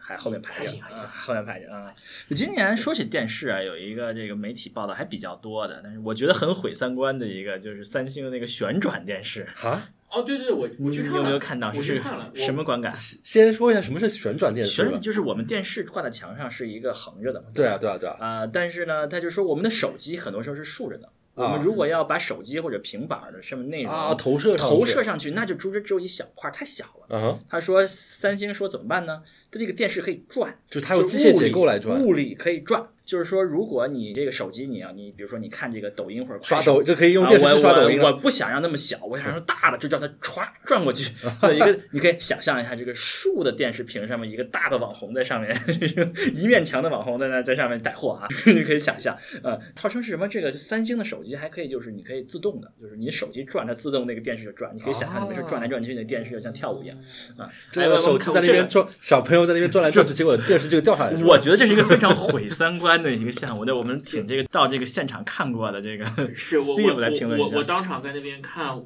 [0.00, 0.72] 还后面排着
[1.10, 1.92] 后面排着啊。
[2.34, 9.46] 今年说起电视啊，有一个这个媒体报道还比较多的，但是我觉得很毁三观的一个，就是三星的那个旋转电视。
[9.62, 11.68] 啊，哦，对对对，我我你去看了，有没有看到？
[11.68, 12.94] 我是去看了，什么观感？
[12.96, 15.00] 先说一下什么是旋转电视旋转。
[15.00, 17.48] 就是我们电视挂在墙上是一个横着的嘛。
[17.54, 18.16] 对啊，对啊，对啊。
[18.18, 21.08] 啊、但是呢，他就说我们的手机很多时候是竖着的。
[21.34, 27.38] 我啊们如果要把手机或者平板的什么内容啊，投射上去投射上去，那就只只有一小块，太小了。
[27.48, 29.22] 他说三星说怎么办呢？
[29.50, 32.86] 它这个电视可以转，就它有机械结构来转，物理可以转。
[33.04, 38.12] 就是说，如果你这个手机，你啊，你比如说你看这个抖音或者刷快手抖就可以用啊电视机刷抖我我我。
[38.18, 41.10] 不想让那么小，我想让大的，就叫它歘转过去。
[41.40, 45.56] 做一个，你可以想象一下，这个竖的电视屏上面一个大的网红在上面，
[46.36, 49.16] 一面墙的网红在那在上面带货啊， 你可以想象。
[49.42, 50.28] 呃，号称是什么？
[50.28, 54.70] 这个三星的手机还可以，就是你可以自动的，就是你手机转，它自动那个电视就转。
[54.76, 56.98] 你可以想象，你没事转来转去，那电视就像跳舞一样
[57.38, 57.48] 啊。
[57.72, 61.26] 这个手机在那边转，小朋友在那边转来转去，结果电视就掉下来了。
[61.26, 63.64] 我觉得这是一个非常毁三观的一个项目。
[63.64, 68.84] 那，我们请这个到这个现场看过的这个是我 Steve 我来评论一下我我我当场在那边看，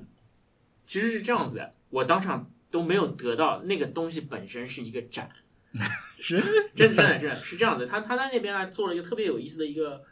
[0.86, 5.30] 其实是这样子的，我当场都没有得到那个东西本身是一个展，
[6.20, 6.40] 是
[6.74, 10.02] 真真的真的是这样子，他他在那边还做了一个特别有意思的一个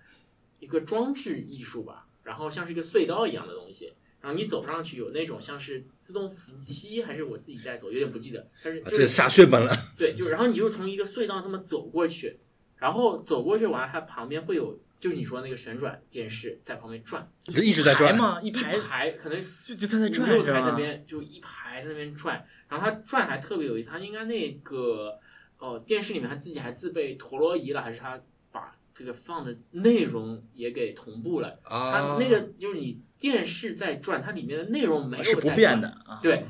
[0.58, 3.92] 一个装置艺术吧，然后像是一个隧道一样的东西。
[4.20, 8.46] 然后你走上去有那种像是自动扶梯，还是我自己在走，有点不记得。
[8.62, 9.74] 但是就是啊这个下血本了。
[9.96, 12.38] 对，就然后你就从一个隧道这么走过去，
[12.76, 18.14] 然后走过去完，它旁边会有就是你说那个旋转电视在旁边转，就一直在转。
[18.44, 20.72] 一一排排可能就就在那五转六台那？
[20.72, 25.18] 边就一排在那边转，然后它转还特别有意思，它应该那个
[25.58, 28.20] 呃电视里面它自己还自备陀螺仪了，还是它
[28.52, 31.58] 把这个放的内容也给同步了？
[31.64, 35.88] 它啊，那个就是你电视在转，它里面的内容没有是不在转变的。
[36.06, 36.18] 啊。
[36.20, 36.44] 对，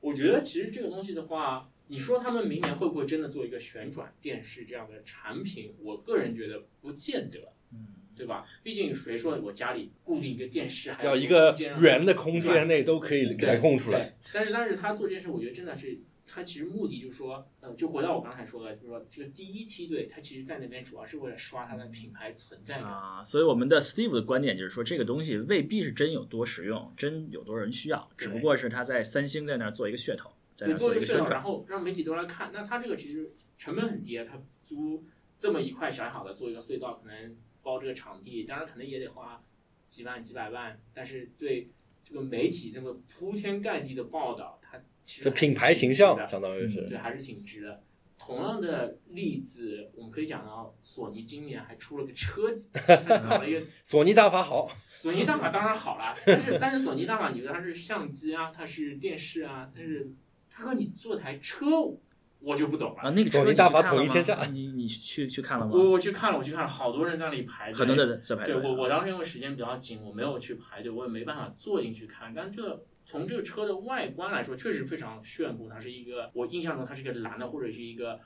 [0.00, 5.74] 我觉得其实这个东西的话，你说他们明年会不会真的做一个旋转电视这样的产品？
[5.80, 8.46] 我个人觉得不见得，嗯，对吧？
[8.62, 14.14] 毕竟谁说我家里固定一个电视还有要一个圆的空间内都可以给它空出来。
[14.32, 15.98] 但是但是他做这件事，我觉得真的是
[16.34, 22.84] 它其实目的就是说，呃，就回到我刚才说的，就是说这个第一梯队，它其实在那边主要是为了刷它的品牌存在感。
[22.90, 31.42] 啊，所以我们的 Steve 的观点就是说，这个东西未必是真有多实用，真有多少人需要，只不过是他在三星在那儿做一个噱头，在那对，做一个宣传然。
[31.42, 32.50] 后让媒体都来看。
[32.50, 35.04] 那它这个其实成本很低啊，它租
[35.36, 39.44] 这么一块小小的做一个隧道，可能包这个场地，当然可能也得花
[39.90, 41.70] 几万几百万，但是对
[42.02, 47.82] 这个媒体这么铺天盖地的报道，它其实这品牌形象相当于是对还是挺值的。
[48.18, 52.68] 同样的例子，我们可以讲到索尼今年还出了个车子，
[53.28, 60.08] 搞了一个 索尼大法好，索尼大法当然好了， 但是但是索尼大法，你觉得它是相机啊，它是电视啊，但是
[60.48, 61.66] 它和你做台车，
[62.38, 63.10] 我就不懂啊，了。
[63.10, 65.72] 那个索尼大法统一天下吗你你去去看了吗？
[65.74, 72.32] 我我去看了，我去看了，好多人在那里排队，很多的在排队对我我当时因为时间比较紧，我没有去排队，我也没办法坐进去看。
[72.32, 75.68] 但这个从这个车的外观来说，确实非常炫酷。
[75.68, 78.18] 它是一个我印象中它是一个蓝的或者是一个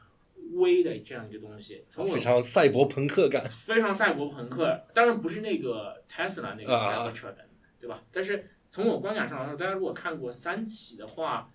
[0.58, 3.42] 灰的这样一个东西，从我非常赛博朋克感。
[3.48, 7.34] 非常赛博朋克，当然不是那个 Tesla 那个啊 Cybertruck，、
[7.80, 8.02] 对吧？
[8.12, 11.48] 但是从我观感上来说，大家如果看过《三体》的话，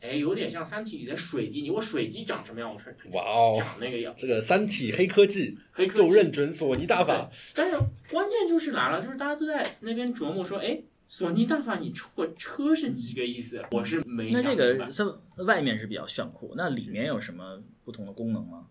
[0.00, 1.60] 哎，有点像《三体》里的水滴。
[1.60, 4.12] 你我水滴长什么样，我说哇哦，长那个样。
[4.16, 7.76] 这个三体黑科技黑科技就认准索尼大法，但是
[8.10, 10.82] 关键就是来了，就是大家都在那边琢磨说，哎，
[11.14, 13.62] 索尼大法你出个车是几个意思？
[13.72, 15.12] 我是没那想明白这个。
[15.36, 18.66] 它外面是比较炫酷，那里面有什么不同的功能吗？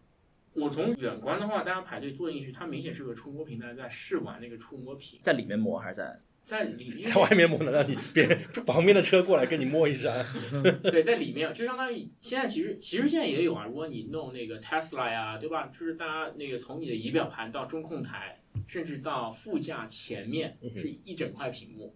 [0.54, 6.20] 我从远观的话，大家排队坐进去，它明显是个触摸屏，大家在试玩那个触摸屏，在里面摸还是在？
[6.44, 8.26] 在里面在外面摸呢，让你别
[8.66, 10.12] 旁边的车过来跟你摸一下。
[10.82, 15.68] 对，在里面就相当于现在其实其实现在也有啊，如果你弄那个 Tesla 呀，对吧？
[15.68, 21.94] 就是大家那个从你的仪表盘到中控台，甚至到副驾前面是一整块屏幕，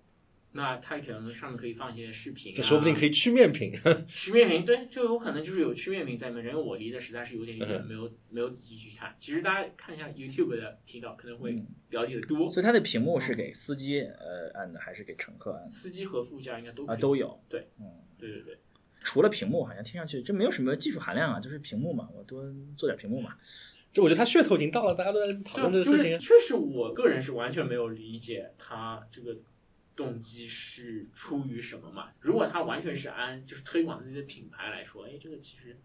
[0.56, 3.74] 那它可能上面可以放一些视频、啊，这说不定可以曲面屏。
[4.08, 6.46] 曲面屏，对，就有可能就是有曲面屏在里面。
[6.46, 9.14] 因为我离得实在是有点远，嗯没有没有仔细去看。
[9.20, 12.50] 其实大家看一下 YouTube 的频道，可能会嗯了解的多。
[12.50, 15.70] 所以它的屏幕是给司机呃按的，还是给乘客按？
[15.74, 17.02] 司机和副驾应该都啊，以。
[17.02, 17.38] 都有。
[17.50, 17.86] 对，嗯，
[18.18, 18.58] 对对对。
[19.04, 22.44] 除了屏幕，好像听上去这没有什么技术含量啊，就是屏幕嘛，我多
[22.78, 23.36] 做点屏幕嘛。
[23.92, 26.18] 这我觉得它噱头已经到了，大家都在讨论这，个事情。
[26.18, 29.38] 就是确实，我个人是完全没有理解它这个
[29.96, 32.10] 动机是出于什么嘛。
[32.20, 35.78] 如果他完全是按就是推广自己的品牌来说，哎，这个其实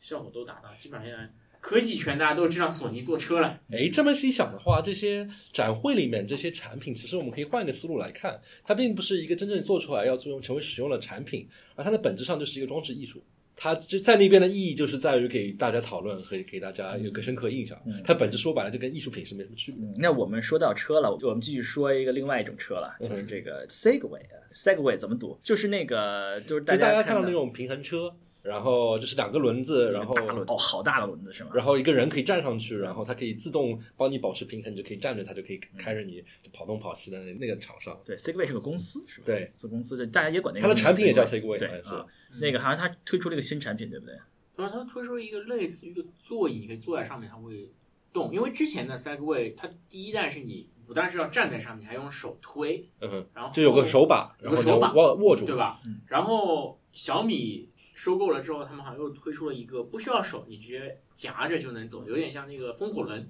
[0.00, 3.60] 效果都达到，基本上现在科技圈大家都知道索尼坐车了。
[3.70, 13.24] 哎，这么细想的话，这些展会里面这些产品，其实我们可以换一个思路来看，它并不是一个真正做出来要作用成为使用的产品，而它的本质上就是一个装置艺术。
[13.56, 17.80] 它就在那边的意义就是在于给大家讨论和给大家有个深刻印象。
[17.86, 19.80] 嗯它本质说白了就跟艺术品是没什么区别。
[19.82, 24.20] 嗯，那我们说到车了，我们继续说一个另外一种车了，就是这个 Segway。
[24.54, 25.38] Segway 怎么读？
[25.42, 28.14] 就是那个，就是大家看看到那种平衡车，
[28.46, 30.14] 然后就是两个轮子，然后
[30.46, 31.50] 哦，好大的轮子是吗？
[31.54, 36.22] 然后一个人可以站上去，然后它可以自动帮你保持平衡，你就可以站着，它就可以开着你
[36.52, 37.98] 跑东跑西的那那个场上。
[38.04, 39.24] 对，Segway 是个公司是吧？
[39.26, 42.06] 对，子公司，就大家也管那个它的产品也叫 Segway，Segway，对是啊，
[42.40, 44.14] 那个好像它推出了一个新产品，对不对？
[44.56, 47.70] 然后它推出一个类似于一个座椅，你可以坐在上面，它会
[48.12, 48.32] 动。
[48.32, 55.56] 因为之前的 Segway 它第一代是你不但是要站在上面，你还用手推，嗯哼，然后就有个手把，然后手把握握住，对？
[55.56, 55.80] 吧？
[55.86, 63.26] 嗯然后小米收购了之后，他们好像又推出了一个不需要手，你直接夹着就能走，有点像那个风火轮，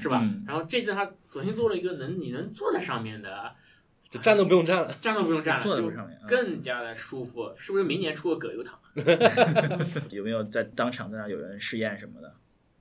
[0.00, 0.18] 是吧？
[0.20, 3.54] 嗯然后这次他索性做了一个能你能坐在上面的，
[4.10, 4.92] 就站都不用站了。
[5.00, 7.52] 站都不用站了， 坐在就上面啊更加的舒服。
[7.56, 8.76] 是不是明年出个葛优躺？
[10.10, 12.34] 有没有在当场在那有人试验什么的？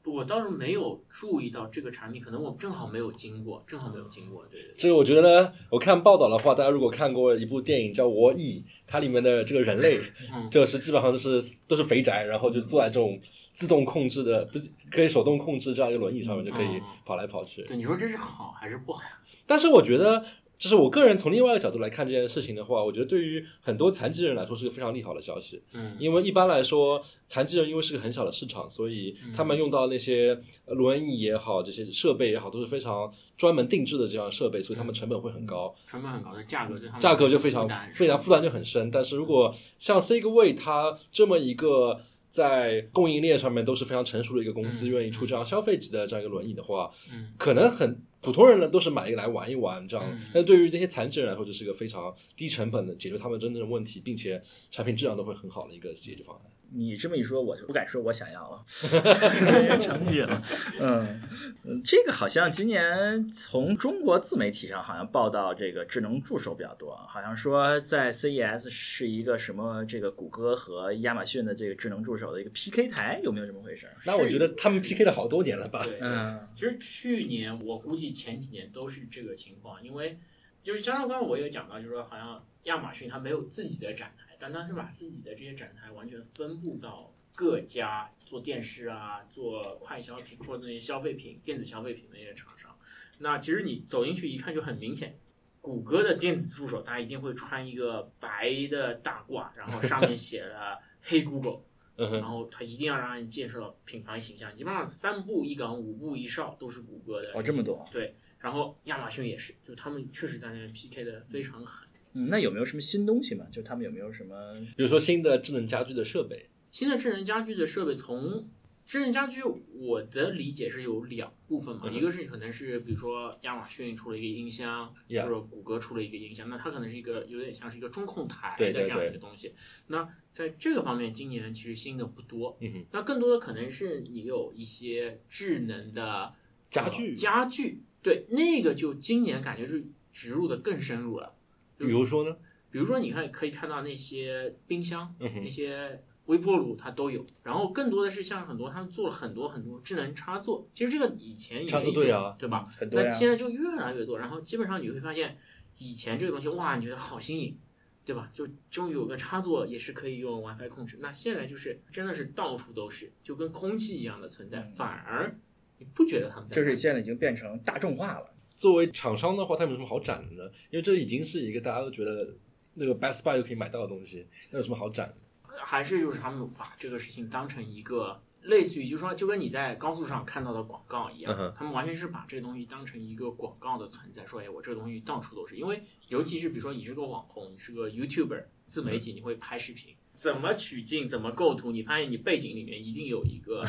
[0.08, 4.46] 我倒是没有注意到这个产品，可能我正好没有经过，正好没有经过。
[4.52, 10.00] 对对对，这个我觉得呢，我看报道的话，大家如果看过一部电影叫《我以》，它里面的这个人类，
[10.34, 13.20] 嗯 就是基本上都是都是肥宅，然后就坐在这种
[13.52, 17.64] 自动控制的，不是可以手动控制这样一个轮椅上面就可以嗯跑来跑去。
[17.64, 19.10] 对，你说这是好还是不好呀？
[19.46, 20.24] 但是我觉得，
[20.58, 25.62] 就是我个人从另外一个角度来看这件事情的话，我觉得对于很多残疾人来说是个非常利好的消息。
[25.74, 35.74] 嗯因为一般来说，残疾人因为是个很小的市场，所以他们用到那些呃轮椅也好，这些设备也好，都是非常专门定制的这样的设备，所以他们成本会很高。
[35.88, 38.90] 成本很高的价格就价格就非常非常负担就很深。
[38.90, 56.44] 但是如果像 Segway 它这么一个在供应链上面都是非常成熟的一个公司，嗯愿意出这样消费级的这样一个轮椅的话，嗯可能很普通人呢都是买一个来玩一玩这样，嗯但对于这些残疾人来说，这是一个非常低成本的解决他们真正的问题，并且产品质量都会很好的一个解决方案。
[56.74, 58.64] 你这么一说，我就不敢说我想要了，
[59.82, 60.42] 成绩了。
[60.80, 61.22] 嗯
[61.64, 73.88] 嗯，这个好像今年从中国自媒体上好像报道这个智能助手比较多，好像说在 CES 是一个什么这个谷歌和亚马逊的这个智能助手的一个 PK 台，有没有这么回事？
[74.06, 75.84] 那我觉得他们 PK 了好多年了吧？
[75.84, 80.18] 对，嗯其实去年我估计前几年都是这个情况，因为
[80.64, 92.78] 就是像刚刚我也讲到，就是说好像亚马逊它没有自己的展台，但它是把自己的这些展台完全分布到各家做电视啊、做快消品或者那些消费品、电子消费品的那些厂商。
[93.20, 95.18] 那其实你走进去一看就很明显，
[95.62, 101.62] 谷歌的电子助手它一定会穿一个白的大褂，然后上面写了“黑 Google”。
[101.98, 107.32] 然后他一定要让你介绍品牌形象，基本上三步一岗，五步一哨都是谷歌的。
[107.34, 111.87] 哦这么多对，然后亚马逊也是，就他们确实在那边 PK 的非常狠。
[112.18, 113.46] 嗯，那有没有什么新东西嘛？
[113.52, 114.36] 就他们有没有什么？
[114.76, 118.50] 比如说新的智能家居的设备，新的智能家居的设备，从
[118.86, 129.54] 智能家居我的理解是有两部分嘛，嗯一个是可能是比如说亚马逊出了一个音箱或者谷歌出了一个音箱，那它可能是一个有点像是一个中控台的这样一个东西。
[129.88, 132.58] 那在这个方面，今年其实新的不多。
[132.62, 136.34] 嗯，那更多的可能是你有一些智能的
[136.70, 141.34] 家具呃家具，对，那个就今年感觉是植入的更深入了。
[141.78, 142.36] 比如说呢？
[142.70, 147.26] 比如说，你看可以看到那些冰箱、嗯那些微波炉，它都有。
[147.42, 152.68] 然后更多的是像很多他们做了很多很多智能插座，其实这个以前也插座有对啊对吧？
[152.70, 155.38] 很多呀那现在就越来越多，然后基本上你会发现，
[155.78, 157.58] 以前这个东西哇，你觉得好新颖，
[158.04, 158.30] 对吧？
[158.34, 160.98] 就终于有个插座也是可以用 WiFi 控制。
[161.00, 165.34] 那现在就是真的是到处都是，就跟空气一样的存在，反而
[165.78, 168.34] 你不觉得他们在就是现在已经变成大众化了。
[168.58, 170.52] 作为厂商的话，他有什么好展的呢？
[170.72, 172.28] 因为这已经是一个大家都觉得
[172.74, 175.56] 那个 Best Buy 就可以买到的东西，那有什么好展的？
[175.64, 185.56] 还是就是他们把这个事情当成一个类似于，就是说就跟你在高速上看到的广告一样，嗯他们完全是把这个东西当成一个广告的存在，说哎，我这个东西到处都是。
[185.56, 193.64] 因为尤其是比如说你是个网红，你是个 YouTuber 自媒体，你会拍视频，怎么取景，怎么构图，你发现你背景里面一定有一个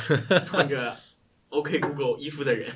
[0.47, 0.97] 穿着
[1.51, 2.71] OK Google 衣服的人，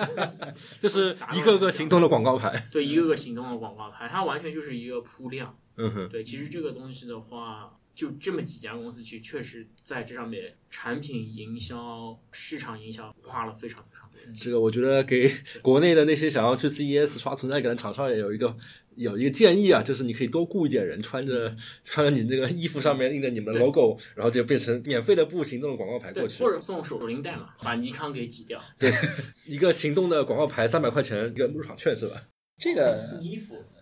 [0.80, 2.66] 就是一个个行动的广告牌。
[2.70, 5.56] 对，一个个行动的广告牌，它完全就是一个铺量。
[5.76, 14.34] 嗯哼，对，其实这个东西的话，就这么几家公司，其实确实在这上面产品营销、市场营销花了非常非常多的钱。
[14.44, 15.32] 这个我觉得给
[15.62, 18.56] 国内的那些想要去 CES 刷存在感的厂商也有一个
[18.96, 26.50] 有一个建议啊，就是你可以多雇一点人，穿着 穿着你这个衣服上面印着你们的 logo，然后就变成免费的步行动的广告牌，过去或。
[26.50, 28.60] 者送手拎袋嘛，把尼康给挤掉。
[28.78, 28.90] 对，
[29.46, 32.22] 一个行动的广告牌三百块钱一个入场券是吧？
[32.58, 33.73] 这个送衣服啊，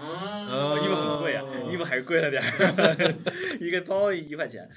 [0.00, 3.14] 哦，衣服很贵啊，衣服还是贵了点儿，
[3.60, 4.68] 一个包一块钱。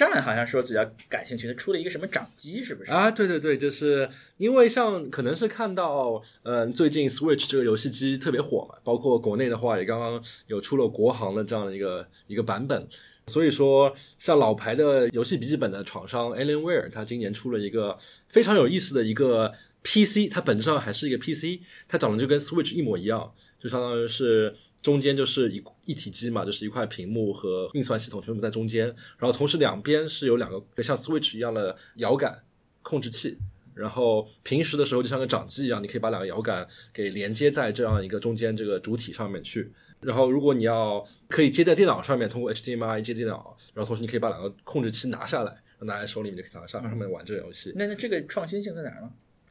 [0.00, 2.90] 单好像说比较感兴趣，他出了一个什么掌机，是不是？
[2.90, 4.08] 啊，对对对，就是
[4.38, 12.88] 因为像可能是看到，嗯、最近 Switch 这个游戏机特别火嘛，包括国内的话也刚刚有出了国行的这样的一个一个版本，
[13.26, 17.98] 所以说像老牌的游戏笔记本的厂商 Alienware，它今年出了一个
[18.28, 19.52] 非常有意思的一个
[19.82, 23.34] PC，它本质上还是一个 PC，它长得就跟 Switch 一模一样，
[23.64, 28.84] 就相当于是中间就是一一体机嘛，就是一块屏幕和运算系统全部在中间，
[29.16, 32.44] 然后同时两边是有两个像 Switch 一样的摇杆
[32.82, 33.38] 控制器。
[33.72, 39.72] 然后平时的时候就像个掌机一样，你可以把两个摇杆给连接在这样一个中间这个主体上面去。
[40.00, 47.72] 然后如果你要可以接在电脑上面，通过 HDMI 接电脑，然后同时你可以把两个控制器拿下来，拿在手里面就可以拿在上面玩这个游戏。
[47.74, 49.10] 那那这个创新性在哪儿呢？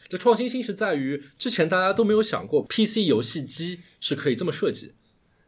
[0.10, 4.94] 这创新性是在于之前大家都没有想过 PC 游戏机是可以这么设计，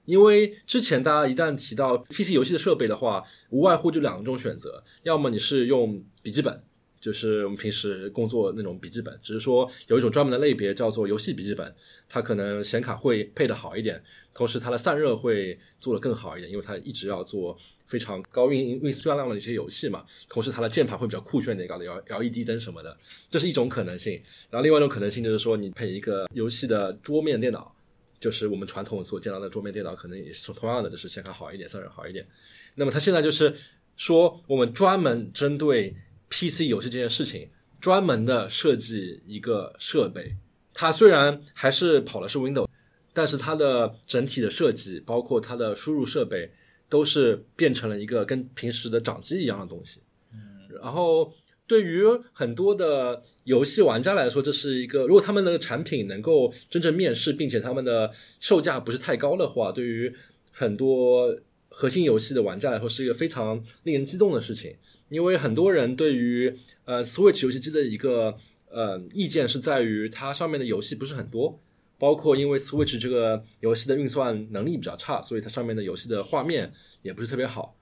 [0.05, 6.63] 因为之前大家一旦提到 PC 游戏的设备的话，无外乎就两种选择，要么你是用笔记本。
[6.99, 11.73] 就是我们平时工作那种笔记本，只是说有一种专门的类别叫做游戏笔记本，
[12.09, 14.01] 它可能显卡会配的好一点，
[14.33, 20.03] 同时它的散热会做得更好一点，因为它一直要做非常高运运算量的一些游戏嘛。
[20.27, 22.97] 同时它的键盘会比较酷炫一点，搞的 L LED 灯什么的，
[23.29, 24.13] 这是一种可能性。
[24.49, 27.75] 然后另外一种可能性就是说，你配一个游戏的桌面电脑，
[28.19, 32.25] 就是我们传统所见到的桌面电脑，可能也是同样的，就是显卡好一点，散热好一点。
[32.73, 33.53] 那么它现在就是
[33.95, 35.95] 说，我们专门针对
[36.29, 37.49] PC 游戏这件事情，
[37.79, 40.35] 专门的设计一个设备。
[40.73, 42.67] 它虽然还是跑的是 Windows，
[43.13, 46.51] 但是它的整体的设计，包括它的输入设备，
[46.89, 50.01] 都是变成了一个跟平时的掌机一样的东西。
[50.33, 50.39] 嗯
[50.83, 51.33] 然后
[51.65, 52.03] 对于
[52.33, 60.13] 很多的游戏玩家来说，这是一个如果他们的产品能够真正面世，并且他们的售价不是太高的话，对于
[60.51, 61.35] 很多
[61.69, 64.75] 核心游戏的玩家来说是一个非常令人激动的事情，
[65.09, 66.53] 因为很多人对于
[66.85, 68.35] 呃 Switch 游戏机的一个
[68.69, 71.59] 呃意见是在于它上面的游戏不是很多，
[71.97, 77.75] 包括因为 Switch 这个游戏的运算能力比较差，所以它上面的游戏的画面也不是特别好。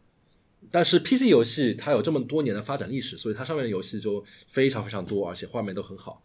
[0.72, 6.24] 但是 PC 游戏它有这么多年的发展历史，所以它上面的游戏就非常非常多，而且画面都很好。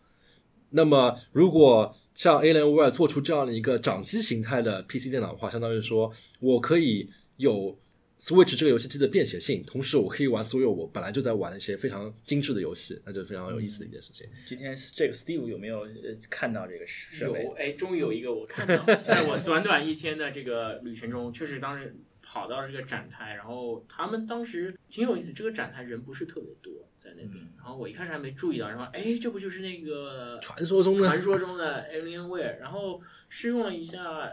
[0.71, 7.77] 那么，如果像 Alienware 做出这样的一个掌机形态的 PC 电脑的话，相当于说我可以有
[8.21, 14.27] Switch 这个游戏机的便携性，同时我可以玩所有我本来就在玩一些非常精致的游戏，那就是非常有意思的一件事情。
[14.45, 17.53] 今天这个 Steve 有没有呃看到这个设备有？
[17.53, 34.29] 哎，终于有一个我看到， 在我短短一天的这个旅程中，确实当时跑到这个展台，然后他们当时挺有意思，这个展台人不是特别多在那边，然后我一开始还没注意到，然后哎，这不就是那个传说中的传说中的 Alienware，然后试用了一下，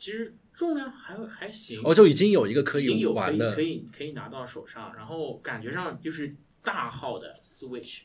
[0.00, 6.34] 其实重量还还行，哦，就已经有一个可已经有可玩的以可，以可以拿到手上，然后感觉上就是
[6.64, 8.04] 大号的 Switch。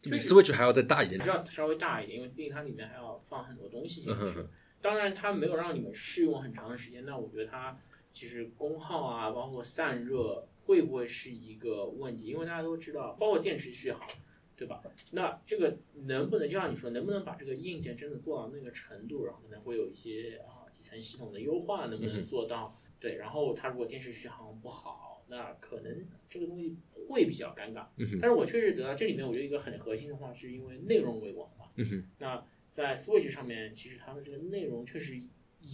[0.00, 1.20] 比 Switch 还要再大一点点。
[1.20, 4.48] 比较稍微大一点，因为毕竟它里面还要放很多东西进去嗯哼哼。
[4.80, 7.78] 当然，它没有让你们试用很长的时间，那我觉得它
[8.14, 12.24] 其实功耗啊，包括散热会不会是一个问题？
[12.28, 14.00] 因为大家都知道，包括电池续航，
[14.56, 14.80] 对吧？
[15.10, 15.76] 那这个
[16.06, 20.40] 能不能就像你说，能不能把这个硬件真的做到那个程度，然后可能会有一些
[20.84, 22.76] 层系统的优化，能不能做到？
[23.00, 26.76] 对，然后它如果电池续航不好，那可能这个东西
[27.08, 27.86] 会比较尴尬。
[27.96, 31.64] 嗯，但是我确实得到这里面，我觉得一个很核心的话，是因为内容为王嘛。
[31.76, 35.20] 嗯，那在 Switch 上面，其实它的这个内容确实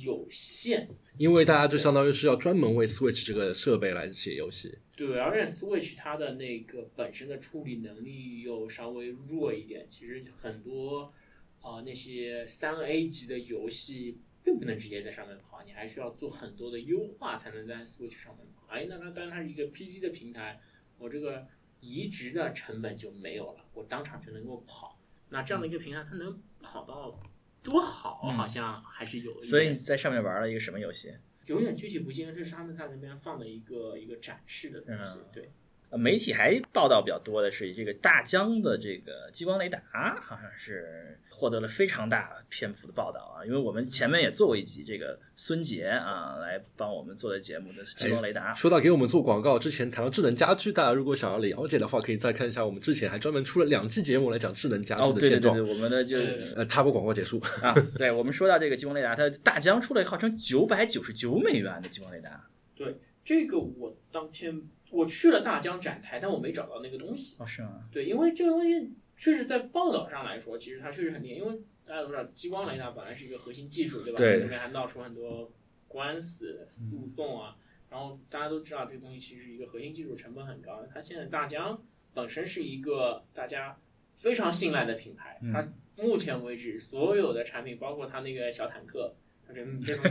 [0.03, 0.89] 有限，
[1.19, 4.79] 因为大家就相当于是要专门为 Switch 这个设备来写游戏。
[4.97, 11.13] 对，而且 Switch 它的那个本身的处理能力又稍微弱一点，其实很多
[11.61, 18.67] 啊、那些三 A 级的游戏并不能直接在上面跑，你还需要做很多的优化才能在 Switch 上面跑。
[18.69, 20.61] 哎，那它当然它是一个 PC 的平台，
[20.99, 21.47] 我这个
[21.81, 24.99] 移植的成本就没有了，我当场就能够跑。
[25.29, 27.21] 那这样的一个平台，它能跑到
[27.63, 29.41] 多好，嗯好像还是有。
[29.41, 31.15] 所以你在上面玩了一个什么游戏？
[31.47, 35.19] 有点具体不清，这是他们在那边放的一个一个展示的东西。
[35.19, 35.51] 嗯对，呃
[35.99, 39.81] 媒体还报道比较多的是这个大疆的这个激光雷达，
[40.23, 43.45] 好像是获得了非常大篇幅的报道啊。
[43.45, 48.55] 因为我们前面也做过一集这个孙杰啊来帮我们做的节目的激光雷达。
[48.55, 55.57] 说到给我们做广告，之前谈到智能家居，大家如果想要了解的话，可以再看一下我们之前还专门出了两期节目来讲智能家哦，居的现状。
[55.57, 57.41] 对对对对，我们的就对呃，插播广告结束。
[57.63, 62.49] 啊，对我们说到这个激光雷达，它大疆出了号称九百九十九美元的激光雷达。
[62.77, 67.37] 对这个我当天我去了大疆展台，但我没找到那个东西。
[67.39, 67.89] 哦，是吗？
[67.91, 71.35] 对，因为这个东西确实在报道上来说，其实它确实很厉害。
[71.39, 74.19] 因为大家都知道，激光雷达本来是一个核心技术，对吧？
[74.19, 75.51] 对这里面还闹出很多
[75.89, 77.57] 官司、诉讼啊。
[77.89, 80.85] 然后大家都知道，这个东西其实是一个核心技术，成本很高。
[80.93, 81.83] 它现在大疆
[82.15, 83.77] 本身是一个大家
[84.15, 85.63] 非常信赖的品牌，嗯它
[85.97, 89.15] 目前为止所有的产品，包括它那个小坦克。
[89.47, 90.05] 它这 这东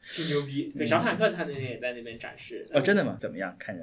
[0.00, 2.64] 西挺牛逼，对小坦克它那天也在那边展示。
[2.72, 3.16] 哦，真的吗？
[3.18, 3.56] 怎么样？
[3.58, 3.82] 看着？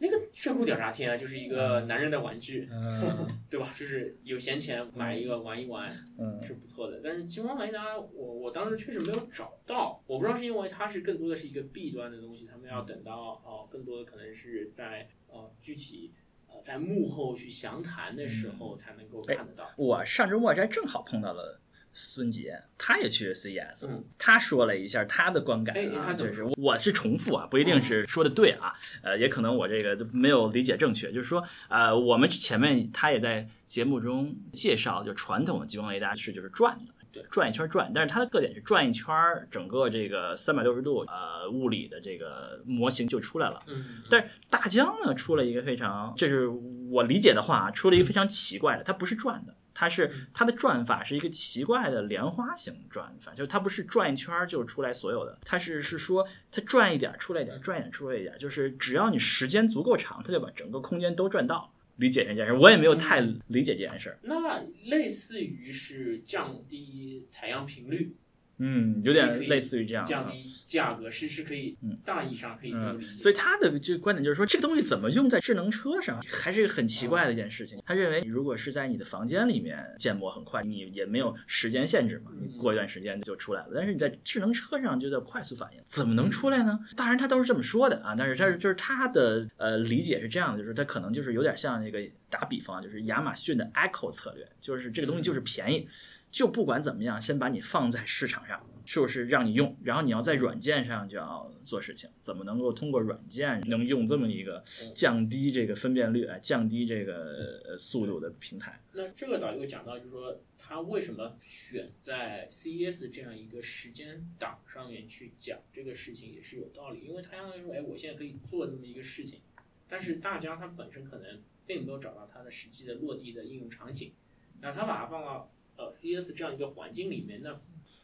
[0.00, 3.72] 那个炫酷屌炸天啊，就是一个男人的玩具，嗯 对吧？
[3.76, 7.00] 就是有闲钱买一个玩一玩嗯是不错的。
[7.02, 16.12] 但是激光雷达，我我当时确实没有找到，我不知道是因为它是更多的是一个弊端的东西，他们要等到哦、更多的可能是在呃具体
[16.48, 19.70] 呃在幕后去详谈的时候才能够看得到。
[19.76, 21.60] 我上周末还正好碰到了
[21.92, 25.74] 孙杰，他也去 CES，、嗯他说了一下他的观感
[26.16, 28.72] 就是我是重复啊，不一定是说的对啊，
[29.02, 36.84] 呃，也可能我这个都没有理解正确，就是说，呃，我们前面他也在节目中介绍，就传统的激光雷达是就是转的。
[37.10, 43.62] 对，转一圈转，但是它的特点是转一圈儿，整个这个三百六十度呃物理的这个模型就出来了。
[43.66, 46.46] 嗯，但是大疆呢出了一个非常，这是
[46.90, 61.72] 我理解的话啊，出了一个非常奇怪的，它不是转的，它是它的转法是一个奇怪的莲花形转法，就是它不是转一圈儿就出来所有的，它是是说它转一点儿出来一点儿，转一点儿出来一点儿，就是只要你时间足够长，它就把整个空间都转到。
[61.94, 68.14] 理解这件事，我也没有太理解这件事儿，那类似于是降低采样频率，
[68.58, 77.80] 嗯，有点类似于这样，降低价格是是可以嗯，大意上可以这么嗯理解。，所以他的这个观点就是说，这个东西怎么用在智能车上，还是很奇怪的一件事情。
[77.86, 83.72] 他认为，如果是在你的房间里面建模很快，你也没有时间限制嘛，你过一段时间就出来了。
[83.74, 86.78] 但是你在智能车上就得快速反应，怎么能出来呢？
[86.96, 95.88] 当然他都是这么说的啊，但是这是就是他的呃理解是这样的，就是他可能就是有点像那个打比方啊，就是亚马逊的 Echo 策略，就是这个东西就是便宜，
[96.30, 99.76] 就不管怎么样，先把你放在市场上，是不是让你用？
[99.82, 104.62] 然后你要在软件上就要做事情，怎么能够通过软件能用这么一个
[104.94, 108.80] 降低这个分辨率、哎降低这个呃速度的平台？
[108.92, 117.00] 那这个导游讲到，就是说他为什么选在 CES 这样一个时间档上面去讲这个事情，也是有道理。
[117.00, 119.40] 因为他相当于说，哎，我现在可以做这么一个事情，
[119.88, 124.12] 但是大家他本身可能并没有找到它的实际的落地的应用场景。
[124.60, 127.58] 那他把它放到呃 CES 这样一个环境里面，那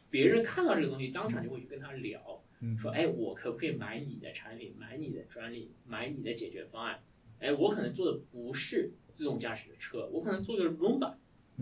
[0.09, 2.41] 别人看到这个东西，当场就会去跟他聊，
[2.79, 7.03] 说，哎，我可不可以买你的产品，买你的专利，买你的解决方案？
[7.39, 11.15] 哎，我可能做的不是自动驾驶的车，我可能做的是 Roomba，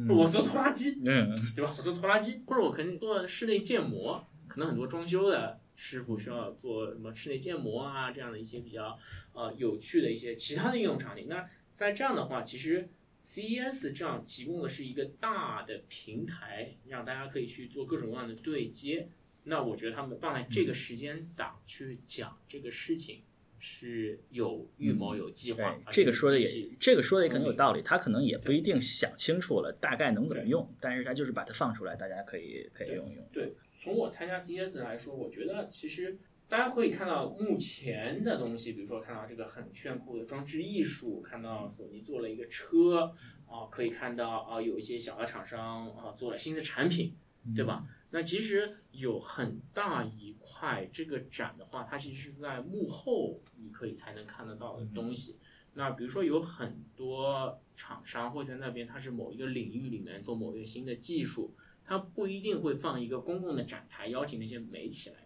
[0.08, 1.74] 我做拖拉机，嗯，对吧？
[1.76, 8.98] 我做拖拉机，或者我可能做室内建模，可能很多装修的师傅需要做什么室内建模啊，这样的一些比较
[9.34, 11.26] 呃有趣的一些其他的应用场景。
[11.28, 12.88] 那在这样的话，其实
[13.24, 19.08] CES 这样提供的是一个大的平台，让大家可以去做各种各样的对接。
[19.46, 23.22] 那我觉得他们放在这个时间档去讲这个事情
[23.60, 33.26] 是有预谋、有计对划。，这个说的也这个说的也可能有道理，他可能也不一定想清楚了大概能怎么用，但是他就是把它放出来，大家可以可以用一用。
[33.32, 36.18] 对，从我参加 CES 来说，我觉得其实
[36.48, 43.14] 大家可以看到目前的东西，比如说看到这个很炫酷的装置艺术，看到索尼做了一个车
[43.48, 47.16] 啊，可以看到啊有一些小的厂商啊做了新的产品，
[47.56, 47.88] 对吧？
[48.12, 55.40] 那其实有很大一块这个展的话，它其实是在幕后你可以才能看得到的东西。
[55.74, 65.23] 那比如说有很多厂商会在那边，它是某一个领域里面做某一个新的技术，它不一定会放一个公共的展台，邀请那些媒体来看，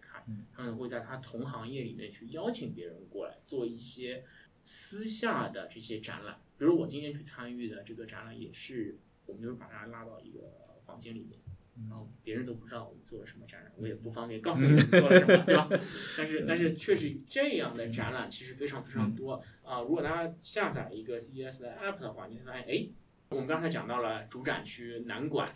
[0.52, 4.24] 他可能会在他同行业里面去邀请别人过来做一些
[4.66, 6.40] 私下的这些展览。
[6.58, 10.52] 比如我今天去参与的这个展览，也是我们就是把大家拉到一个
[10.86, 11.40] 房间里面。
[11.88, 15.70] 然后别人都不知道我们做了什么展览，我也不方便告诉你们做了什么，对吧？
[16.18, 22.90] 但是但是确实这样的展览其实非常非常多啊、如果大家下载一个 CES 的 app 的话，你会发现，哎，
[23.30, 25.48] 我们刚才讲到了主展区南馆，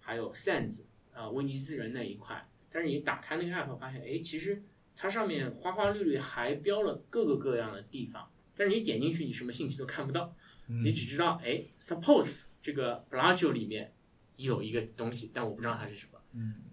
[0.00, 4.62] 还有 Sands 啊、威尼斯人那一块，但是你打开那个 app 发现，哎，其实
[4.96, 10.34] 它上面花花绿绿还标了各个各样的地方，但是你点进去，你什么信息都看不到，
[10.66, 13.92] 你只知道，哎，Suppose 这个 Bellagio 里面
[14.36, 16.18] 有一个东西，但我不知道它是什么。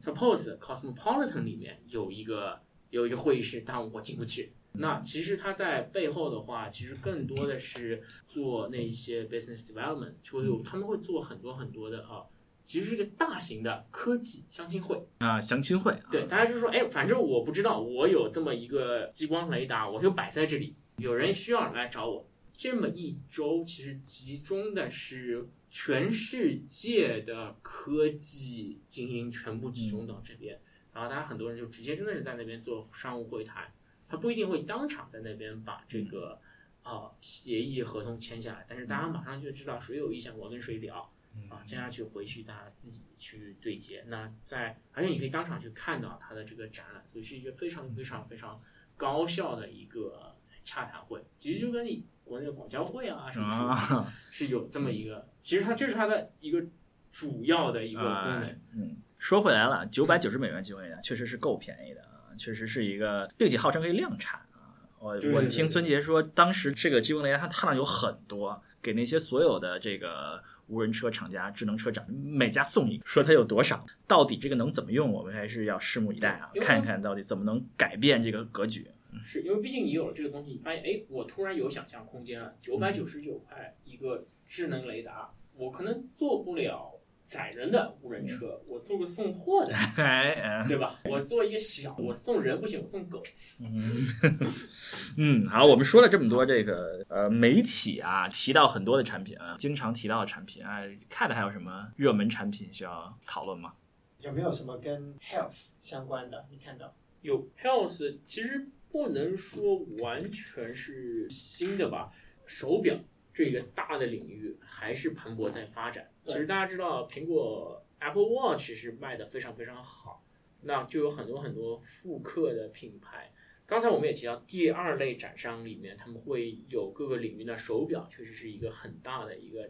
[0.01, 4.51] Suppose Cosmopolitan 里面有一个有一个会议室，但我进不去。
[4.73, 12.25] 那其实它在背后的话，其实更多的是做那一些 business development，就会有他们会做很多很多的啊，
[12.65, 15.01] 其实是一个大型的科技相亲会。
[15.19, 22.27] 啊，相亲会啊，对，大家就说，哎，反正我不知道，我有这么一个激光雷达，我就摆在这里，有人需要来找我。
[22.57, 30.57] 这么一周，其实集中的是全世界的科技精英全部集中到这边，
[30.93, 33.69] 然后大家很多人就直接真的是在那边做商务会谈，
[34.07, 36.39] 他不一定会当场在那边把这个
[36.81, 41.11] 啊、协议合同签下来，但是大家马上就知道谁有意向，我跟谁聊。
[41.49, 44.03] 啊，接下去回去大家自己去对接。
[44.07, 48.61] 那在，而且你可以当场去看到它的这个展览，所以是一个非常非常非常
[48.97, 51.23] 高效的一个洽谈会。
[51.37, 56.63] 其实就跟你国内的广交会啊什么啊，是是有这么一个， 其实它这是它的一个
[57.11, 58.41] 主要的一个功能。
[58.43, 64.75] 哎嗯，说回来了，九百九十美元机会呢，确实是够便宜的啊，确实是一个，并且号称可以量产啊。
[64.99, 78.87] 我对对对我听孙杰说，当时这个激光雷达他他那有很多，给那些所有的这个无人车厂家、智能车展每家送一个，说它有多少，到底这个能怎么用，我们还是要拭目以待啊，看一看到底怎么能改变这个格局。
[79.23, 82.53] 是因为毕竟你有了这个东西，你发现哎，我突然有想象空间了。
[82.61, 86.94] 九百九十九块一个智能雷达，我可能做不了
[87.25, 89.73] 载人的无人车，我做个送货的，
[90.67, 90.99] 对吧？
[91.05, 93.23] 我做一个小，我送人不行，我送狗。
[93.59, 94.07] 嗯，
[95.17, 103.73] 嗯，好，我们说了这么多这个呃媒体啊，提到很多的产品啊，经常提到的产品啊看的还有什么热门产品需要讨论吗？
[104.19, 106.45] 有没有什么跟 health 相关的？
[106.49, 106.95] 你看到？
[107.21, 112.11] 有 health 其实不能说完全是新的吧，
[112.45, 112.95] 手表
[113.35, 116.09] 这个大的领域还是蓬勃在发展。
[116.25, 120.23] 其实大家知道，苹果 Apple Watch 是卖的非常非常好，
[120.61, 123.33] 那就有很多很多复刻的品牌。
[123.65, 129.69] 刚才我们也提到，第二类展商里面，他们会有各个领域的手表，确实是一个很大的一个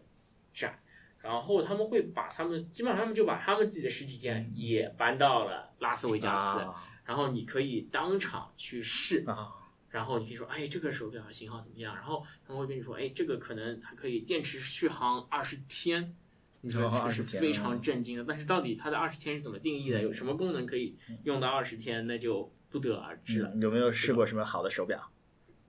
[0.53, 0.79] 展。
[1.19, 6.59] 然后他们会把他们，基本上他们就把他们自己的实体店也搬到了拉斯维加斯。
[6.59, 9.64] 啊然后你可以当场去试，啊，
[9.95, 11.95] 然后你可以说，哎，这个手表型号怎么样？
[11.95, 16.13] 然后他们会跟你说，哎，这个可能它可以电池续航二十天。
[16.59, 20.01] 你说哦这是20天非常震惊的，但是到底它的二十天是怎么定义的？
[20.01, 22.05] 有什么功能可以用到二十天？
[22.07, 23.49] 那就不得而知了。
[23.53, 24.99] 嗯有没有试过什么好的手表？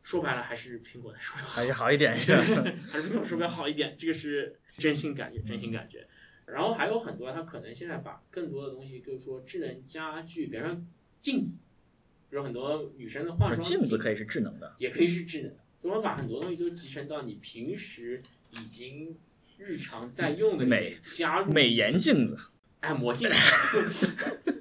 [0.02, 2.42] 说白了，还是苹果的手表好，还是好一点是吧？
[2.90, 6.04] 还是苹果手表好一点，这个是真心感觉，真心感觉。
[6.46, 10.82] 然后还有很多，它可能现在把更多的东西，就是说智能家居，比方说
[11.20, 11.60] 镜子，
[12.28, 18.20] 比如很多女生的化妆镜子可以是智能的，也可以是智能的，就会把很多东西都集成到你平时
[18.52, 19.16] 已经
[19.58, 22.36] 日常在用的美加入美颜镜子，
[22.80, 23.28] 按摩镜，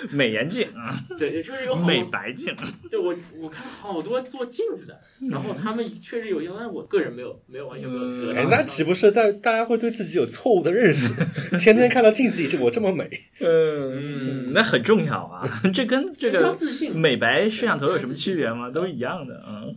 [0.10, 2.54] 美颜镜啊，对 对，就是有好美，白镜，
[2.90, 8.40] 对我我看好多做镜子的，然后他们确实有用，但是我个人没有没有完全没有得到。
[8.40, 11.08] 哎，那岂不是大大家会对自己有错误的认识？
[11.58, 13.08] 天天看到镜子里就我这么美，
[13.40, 18.70] 嗯，那很重要啊，这跟这个自信嘛美白摄像头有什么区别吗？
[18.70, 19.74] 都一样的，嗯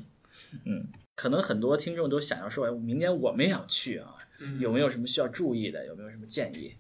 [0.66, 0.88] 嗯。
[1.14, 4.08] 可能很多听众都想要说，哎，明年我们也要去啊，
[4.40, 5.86] 嗯有没有什么需要注意的？
[5.86, 6.74] 有没有什么建议？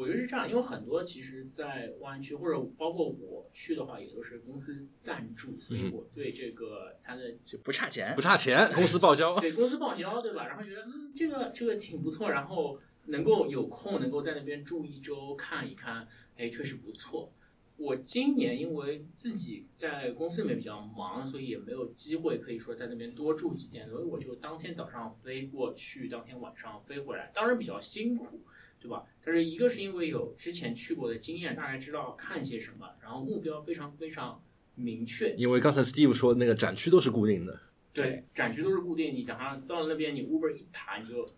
[0.00, 9.38] 我觉得是这样，因为很多其实，在湾区或者包括我去的话，也都是公司赞助，所以我对这个它的就不差钱不，差钱，公司报销。
[9.38, 10.46] 对公司报销，对吧？
[10.46, 17.30] 然后觉得嗯，这个这个挺不错，然后能够有空能够在那边住一周看一看，哎，确实不错。
[17.76, 28.42] 我今年因为自己在公司里面比较忙，所以也没有机会可以说在那边多住几天，所以我就当天早上飞过去，当天晚上飞回来，当然比较辛苦，
[28.80, 29.04] 对吧？
[29.22, 34.42] 但是一个是因为有之前去过的经验，大概知道看些什么，然后目标非常非常
[34.74, 37.60] 明确，因为刚才 Steve 说那个展区都是固定的，
[37.92, 41.28] 对，展区都是固定，你早上到了那边，你 Uber 一打，你就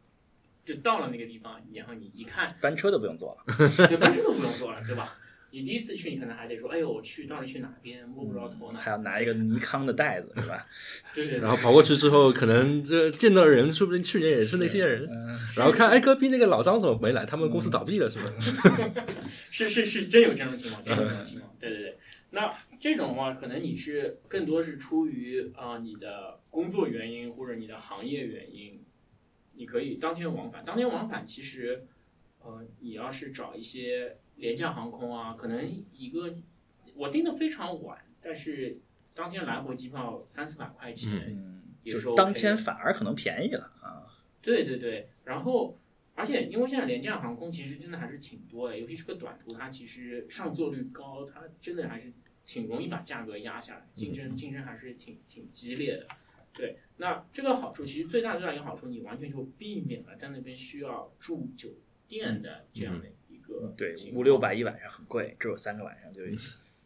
[0.64, 3.44] 就到了那个地方，然后你一看，班车都不用坐了。
[3.88, 5.12] 对，班车都不用坐了，对吧？
[5.52, 8.80] 你第一次去，你可能还得说，哎呦，我去到底去哪边，摸不着头脑。
[8.80, 10.66] 还要拿一个尼康的袋子，是吧？
[11.14, 15.06] 对然后跑过去之后，可能这见到的人，说不定去年也是那些人。
[15.10, 17.26] 嗯，然后看，哎，隔壁那个老张怎么没来？
[17.26, 18.32] 他们公司倒闭了，是吧？
[19.50, 21.54] 是 是是，真有这种情况，真有这种情况。
[21.60, 21.98] 对对对，
[22.30, 22.50] 那
[22.80, 28.82] 这种的话，可能你是更多是出于啊、呃你的工作原因或者你的行业原因，
[29.54, 30.64] 你可以当天往返。
[30.64, 31.84] 当天往返其实，
[32.40, 36.34] 呃，你要是找一些廉价航空啊，可能一个
[36.96, 38.76] 我订的非常晚，但是
[39.14, 44.02] 当天来回机票三四百块钱，嗯，也就是是 OK 当天反而可能便宜了啊。
[44.42, 45.78] 对对对，然后
[46.16, 52.12] 而且因为现在廉价航空其实真的还是挺多的，尤其是个短途，它其实上座率高，它真的还是
[52.44, 56.08] 挺容易把价格压下来，竞争竞争还是挺挺激烈的。
[56.52, 61.70] 对，那这个好处其实最大最大一个好处，你完全就避免了在那边需要住酒
[62.08, 63.12] 店的这样的一
[63.52, 66.22] 个对五六百一晚上很贵，只有三个晚上就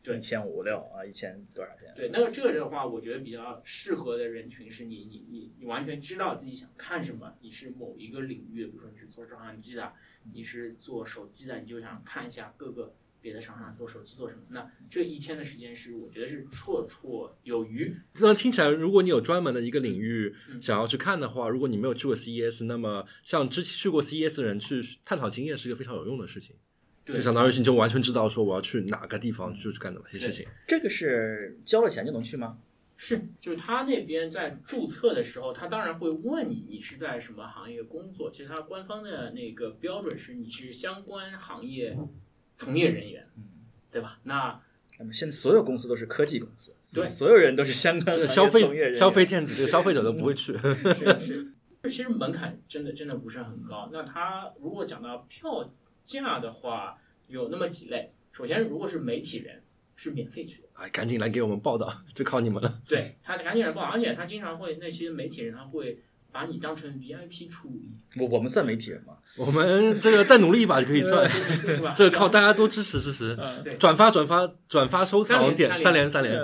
[0.02, 1.92] 对一千五六啊，一千多少钱？
[1.96, 9.92] 对，那么这个的话，我觉得比较适合的人群是你，你，你，你完全知道自己想看什么，你是某一个领域，比如说你是做照相机的，
[10.32, 12.94] 你是做手机的，你就想看一下各个
[13.26, 14.40] 别的厂商做手机做什么。
[14.50, 17.92] 那这一天的时间是我觉得是绰绰有余。
[18.20, 26.54] 那听起来，如果你有专门的一个领域嗯想要去看的话，如果你没有去过 CES，那么像之前去过 CES 的人去探讨经验是一个非常有用的事情。
[27.04, 30.46] 对，就相当于你就完全知道说我要去哪个地方就去干哪些事情。
[30.68, 32.58] 这个是交了钱就能去吗？
[32.96, 38.30] 是，就是他那边在注册的时候，他当然会问你你是在什么行业工作。
[38.32, 41.94] 其实他官方的那个标准是你是相关行业
[42.56, 43.28] 从业人员，
[43.90, 44.18] 对吧？
[44.24, 44.60] 那
[44.98, 50.56] 那么现在所有公司都是科技公司，对所有人都是相关行业这个消费消费电子， 这个消费者都不会去。
[50.56, 51.52] 是是，
[51.84, 53.90] 其实门槛真的真的不是很高。
[53.92, 55.70] 那它如果讲到票
[56.02, 56.98] 价的话，
[57.28, 58.12] 有那么几类。
[58.32, 59.62] 首先，如果是媒体人，
[59.94, 62.82] 是免费去的，哎，赶紧来给我们报道，就靠你们了。
[62.86, 65.98] 对他赶紧来报，而且他经常会那些媒体人他会
[66.36, 69.16] 把你当成 VIP 处理，我我们算媒体人吗？
[69.38, 71.26] 我们这个再努力一把就可以算，
[71.66, 71.94] 是吧？
[71.96, 73.34] 这个靠大家都支持支持，
[73.64, 76.38] 对转发转发转发收藏三连点三连三连。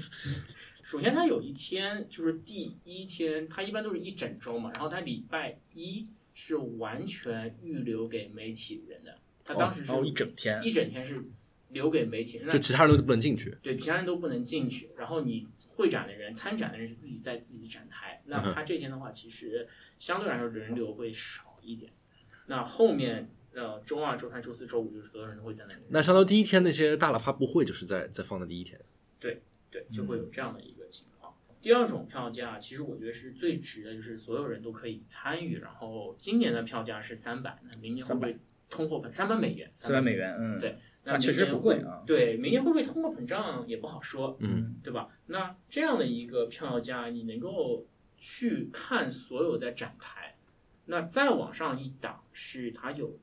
[0.82, 9.18] 首先，他有一天就是第一天，他一般都是一整周嘛，然后他礼拜一是完全预留给媒体人的。
[9.44, 11.22] 他当时是哦一整天，一整天是
[11.68, 13.54] 留给媒体就其他人都不能进去。
[13.62, 14.88] 对，其他人都不能进去。
[14.96, 18.09] 然后你会展的人、参展的人是自己在自己展台。
[18.30, 19.66] 那他这天的话，其实
[19.98, 21.92] 相对来说人流会少一点。
[22.46, 25.82] 那后面呃，周二、周三、周四周五，就是所有人都会在那里。
[25.88, 28.80] 那相当于第一天那些大的发布会就是在在放的第一天。
[29.18, 31.34] 对对，就会有这样的一个情况。
[31.60, 35.58] 第二种票价，其实我觉得是最值的，就是所有人都可以参与。
[35.58, 38.38] 然后今年的票价是三百，那明年会不会
[38.70, 39.70] 通货膨三百美元？
[39.74, 42.02] 三百美元，嗯，对那确实不贵啊。
[42.06, 45.08] 对，明年会不会通货膨胀也不好说，嗯，对吧？
[45.26, 47.84] 那这样的一个票价，你能够
[48.20, 50.36] 去看所有的展台，
[50.84, 53.18] 那再往上一档是它有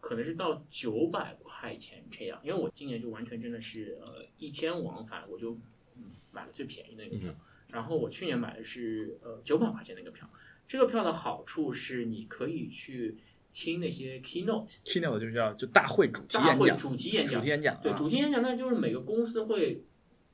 [0.00, 5.52] 可能是到九百块钱这样，因为我今年就完全真的是呃一天往返，我就
[5.96, 7.34] 嗯买了最便宜的那个票，
[7.70, 10.28] 然后我去年买的是呃九百块钱那个票，
[10.66, 13.16] 这个票的好处是你可以去
[13.52, 17.94] 听那些 keynote keynote 就是叫就大会主题大会演讲，主题演讲主题，演讲，对，啊。
[17.96, 19.82] 主题演讲，那就是每个公司会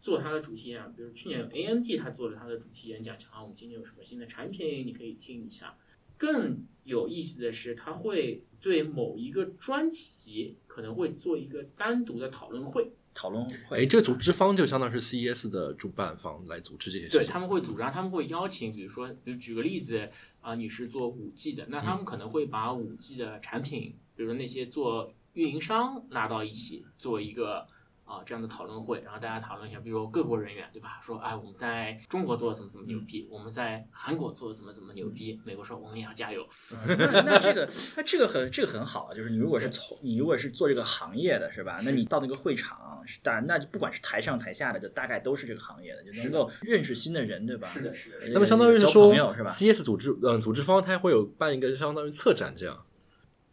[0.05, 5.75] 做它的主题演讲，比如去年 AMD 他做了他的主题演讲，讲啊我们今年有什么新的产品，你可以听一下。
[6.19, 17.21] 更有意思的是，它会对某一个专题可能会做一个单独的讨论会，讨论会哎，会，这个组织方就相当于是 CES 的主办方来组织这些事情。
[17.21, 20.07] 对他们会组织，他们会邀请，比如说，比如举个例子
[20.43, 27.67] 啊、你是做五 G 的，那他们可能会把五 G 的产品，比如说那些做运营商拉到一起做一个
[28.05, 31.01] 啊、这样的讨论会，然后大家讨论一下，比如各国人员对吧？
[31.03, 36.47] 说哎，我们在中国做的怎么怎么牛逼，我们在韩国做的怎么怎么牛逼，美国说我们也要加油，
[36.87, 41.79] 那那这个那这个很这个很好啊，就是你如果是从你如果是做这个行业的是吧？
[41.83, 47.67] 那你到那个会场，是当然那就不管是台上台下的，就大概都是这个行业的，就能够认识新的人，对吧？
[47.67, 52.85] 是的是的对那么相当于是说是吧？，CS 组织嗯组织方他会有办一个相当于策展这样。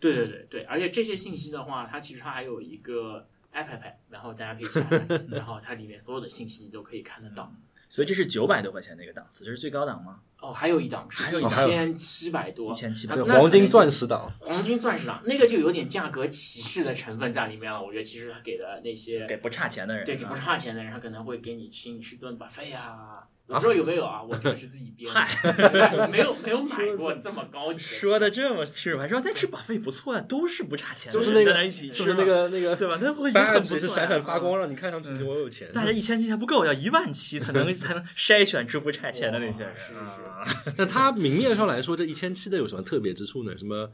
[0.01, 7.53] 对对对对，而且这些信息的话，它其实它还有一个 app，然后大家可以下载，然后它里面所有的信息你都可以看得到。
[7.89, 10.21] 所以这是九百多块钱的一个档次，这是最高档吗？
[10.39, 17.83] 哦，还有一档是还有一档千七百多，一千七那百这黄金钻石档，黄金钻石档那个就有点价格歧视的成分在里面了。
[17.83, 23.27] 我觉得其实他给的那些给不差钱的人，对给不啊差钱的人，他可能会给你请你吃顿 buffet 啊。
[23.51, 32.97] 我不知道有没有啊，我这个是自己编的，嗨没有没有买过这么高级说的这么屁还说但吃把费不错啊，都是不差钱的，就是那个就是那个那个对吧？
[33.01, 34.31] 那我已经很不错闪闪发。
[34.31, 35.69] 啊光，让你看上去我有钱。
[35.73, 39.75] 大家一千期还不够，要一万期才能 才能筛选出不差钱的那些人。
[39.75, 40.45] 是是是啊
[40.77, 43.57] 那他明面上来说，这一千七的有什么特别之处呢？
[43.57, 43.91] 什么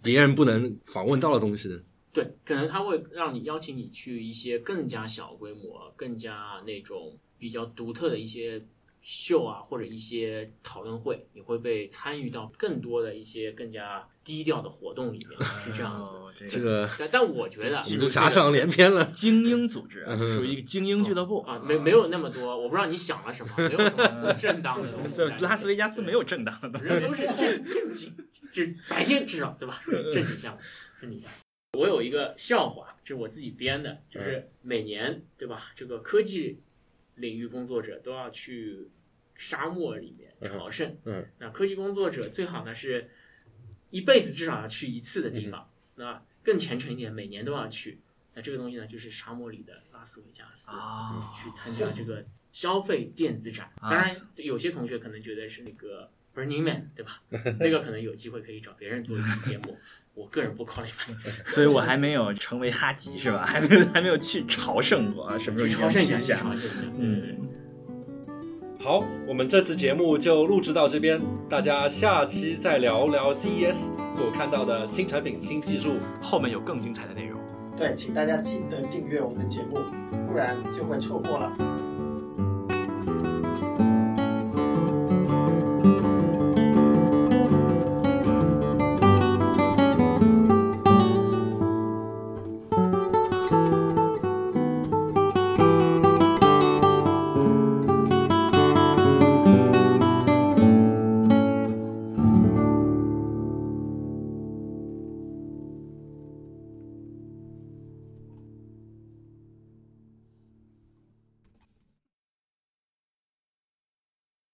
[0.00, 1.80] 别人不能访问到的东西呢？
[2.12, 8.62] 对，可能他会让你邀请你去一些更加小规模、更加那种比较独特的一些
[9.02, 16.10] 秀啊，或者一些讨论会，你会被参与到更多的一些更加低调的活动里面，是这样子。
[16.10, 19.04] 哦这这个但但我觉得你都遐想连篇了。
[19.06, 26.86] 精英组织属于一个精英俱乐部啊，没没有那么多，我不知道你想了什么，没有什么不正当的东西拉斯维加斯没有正当的东西。
[26.86, 28.14] 人都是正正经，
[28.50, 29.82] 只白天至少对吧？
[30.12, 30.60] 正经项目
[30.98, 31.28] 是你的。
[31.78, 35.72] 我有一个笑话，这是我自己编的，就是每年对吧？
[35.74, 36.60] 这个科技
[37.20, 38.88] 领域工作者都要去
[39.36, 40.96] 沙漠里面朝圣。
[41.04, 43.10] 嗯，那科技工作者最好呢是
[43.90, 48.00] 一辈子至少要去一次的地方，那更虔诚一点，每年都要去。
[48.34, 50.70] 那这个东西呢，就是沙漠里的拉斯维加斯。
[50.70, 53.72] 啊去参加这个消费电子展。
[53.80, 54.06] 啊当然，
[54.36, 57.20] 有些同学可能觉得是那个 Burning Man，对吧？
[57.58, 59.76] 那个可能有机会可以找别人做一期节目，
[60.14, 61.12] 我个人不 qualify。
[61.44, 63.42] 所以我还没有成为哈吉是吧？
[63.46, 66.34] 还没有还没有去朝圣过啊，什么时候去朝圣一下，去一下？
[66.36, 66.86] 朝圣一下。
[66.98, 67.48] 嗯，
[68.78, 75.96] 好，我们这次节目就录制到这边，大家下期再聊聊 CES 所看到的新产品、新技术。
[76.22, 77.40] 后面有更精彩的内容。
[77.76, 79.78] 对，请大家记得订阅我们的节目，
[80.28, 81.50] 不然就会错过了。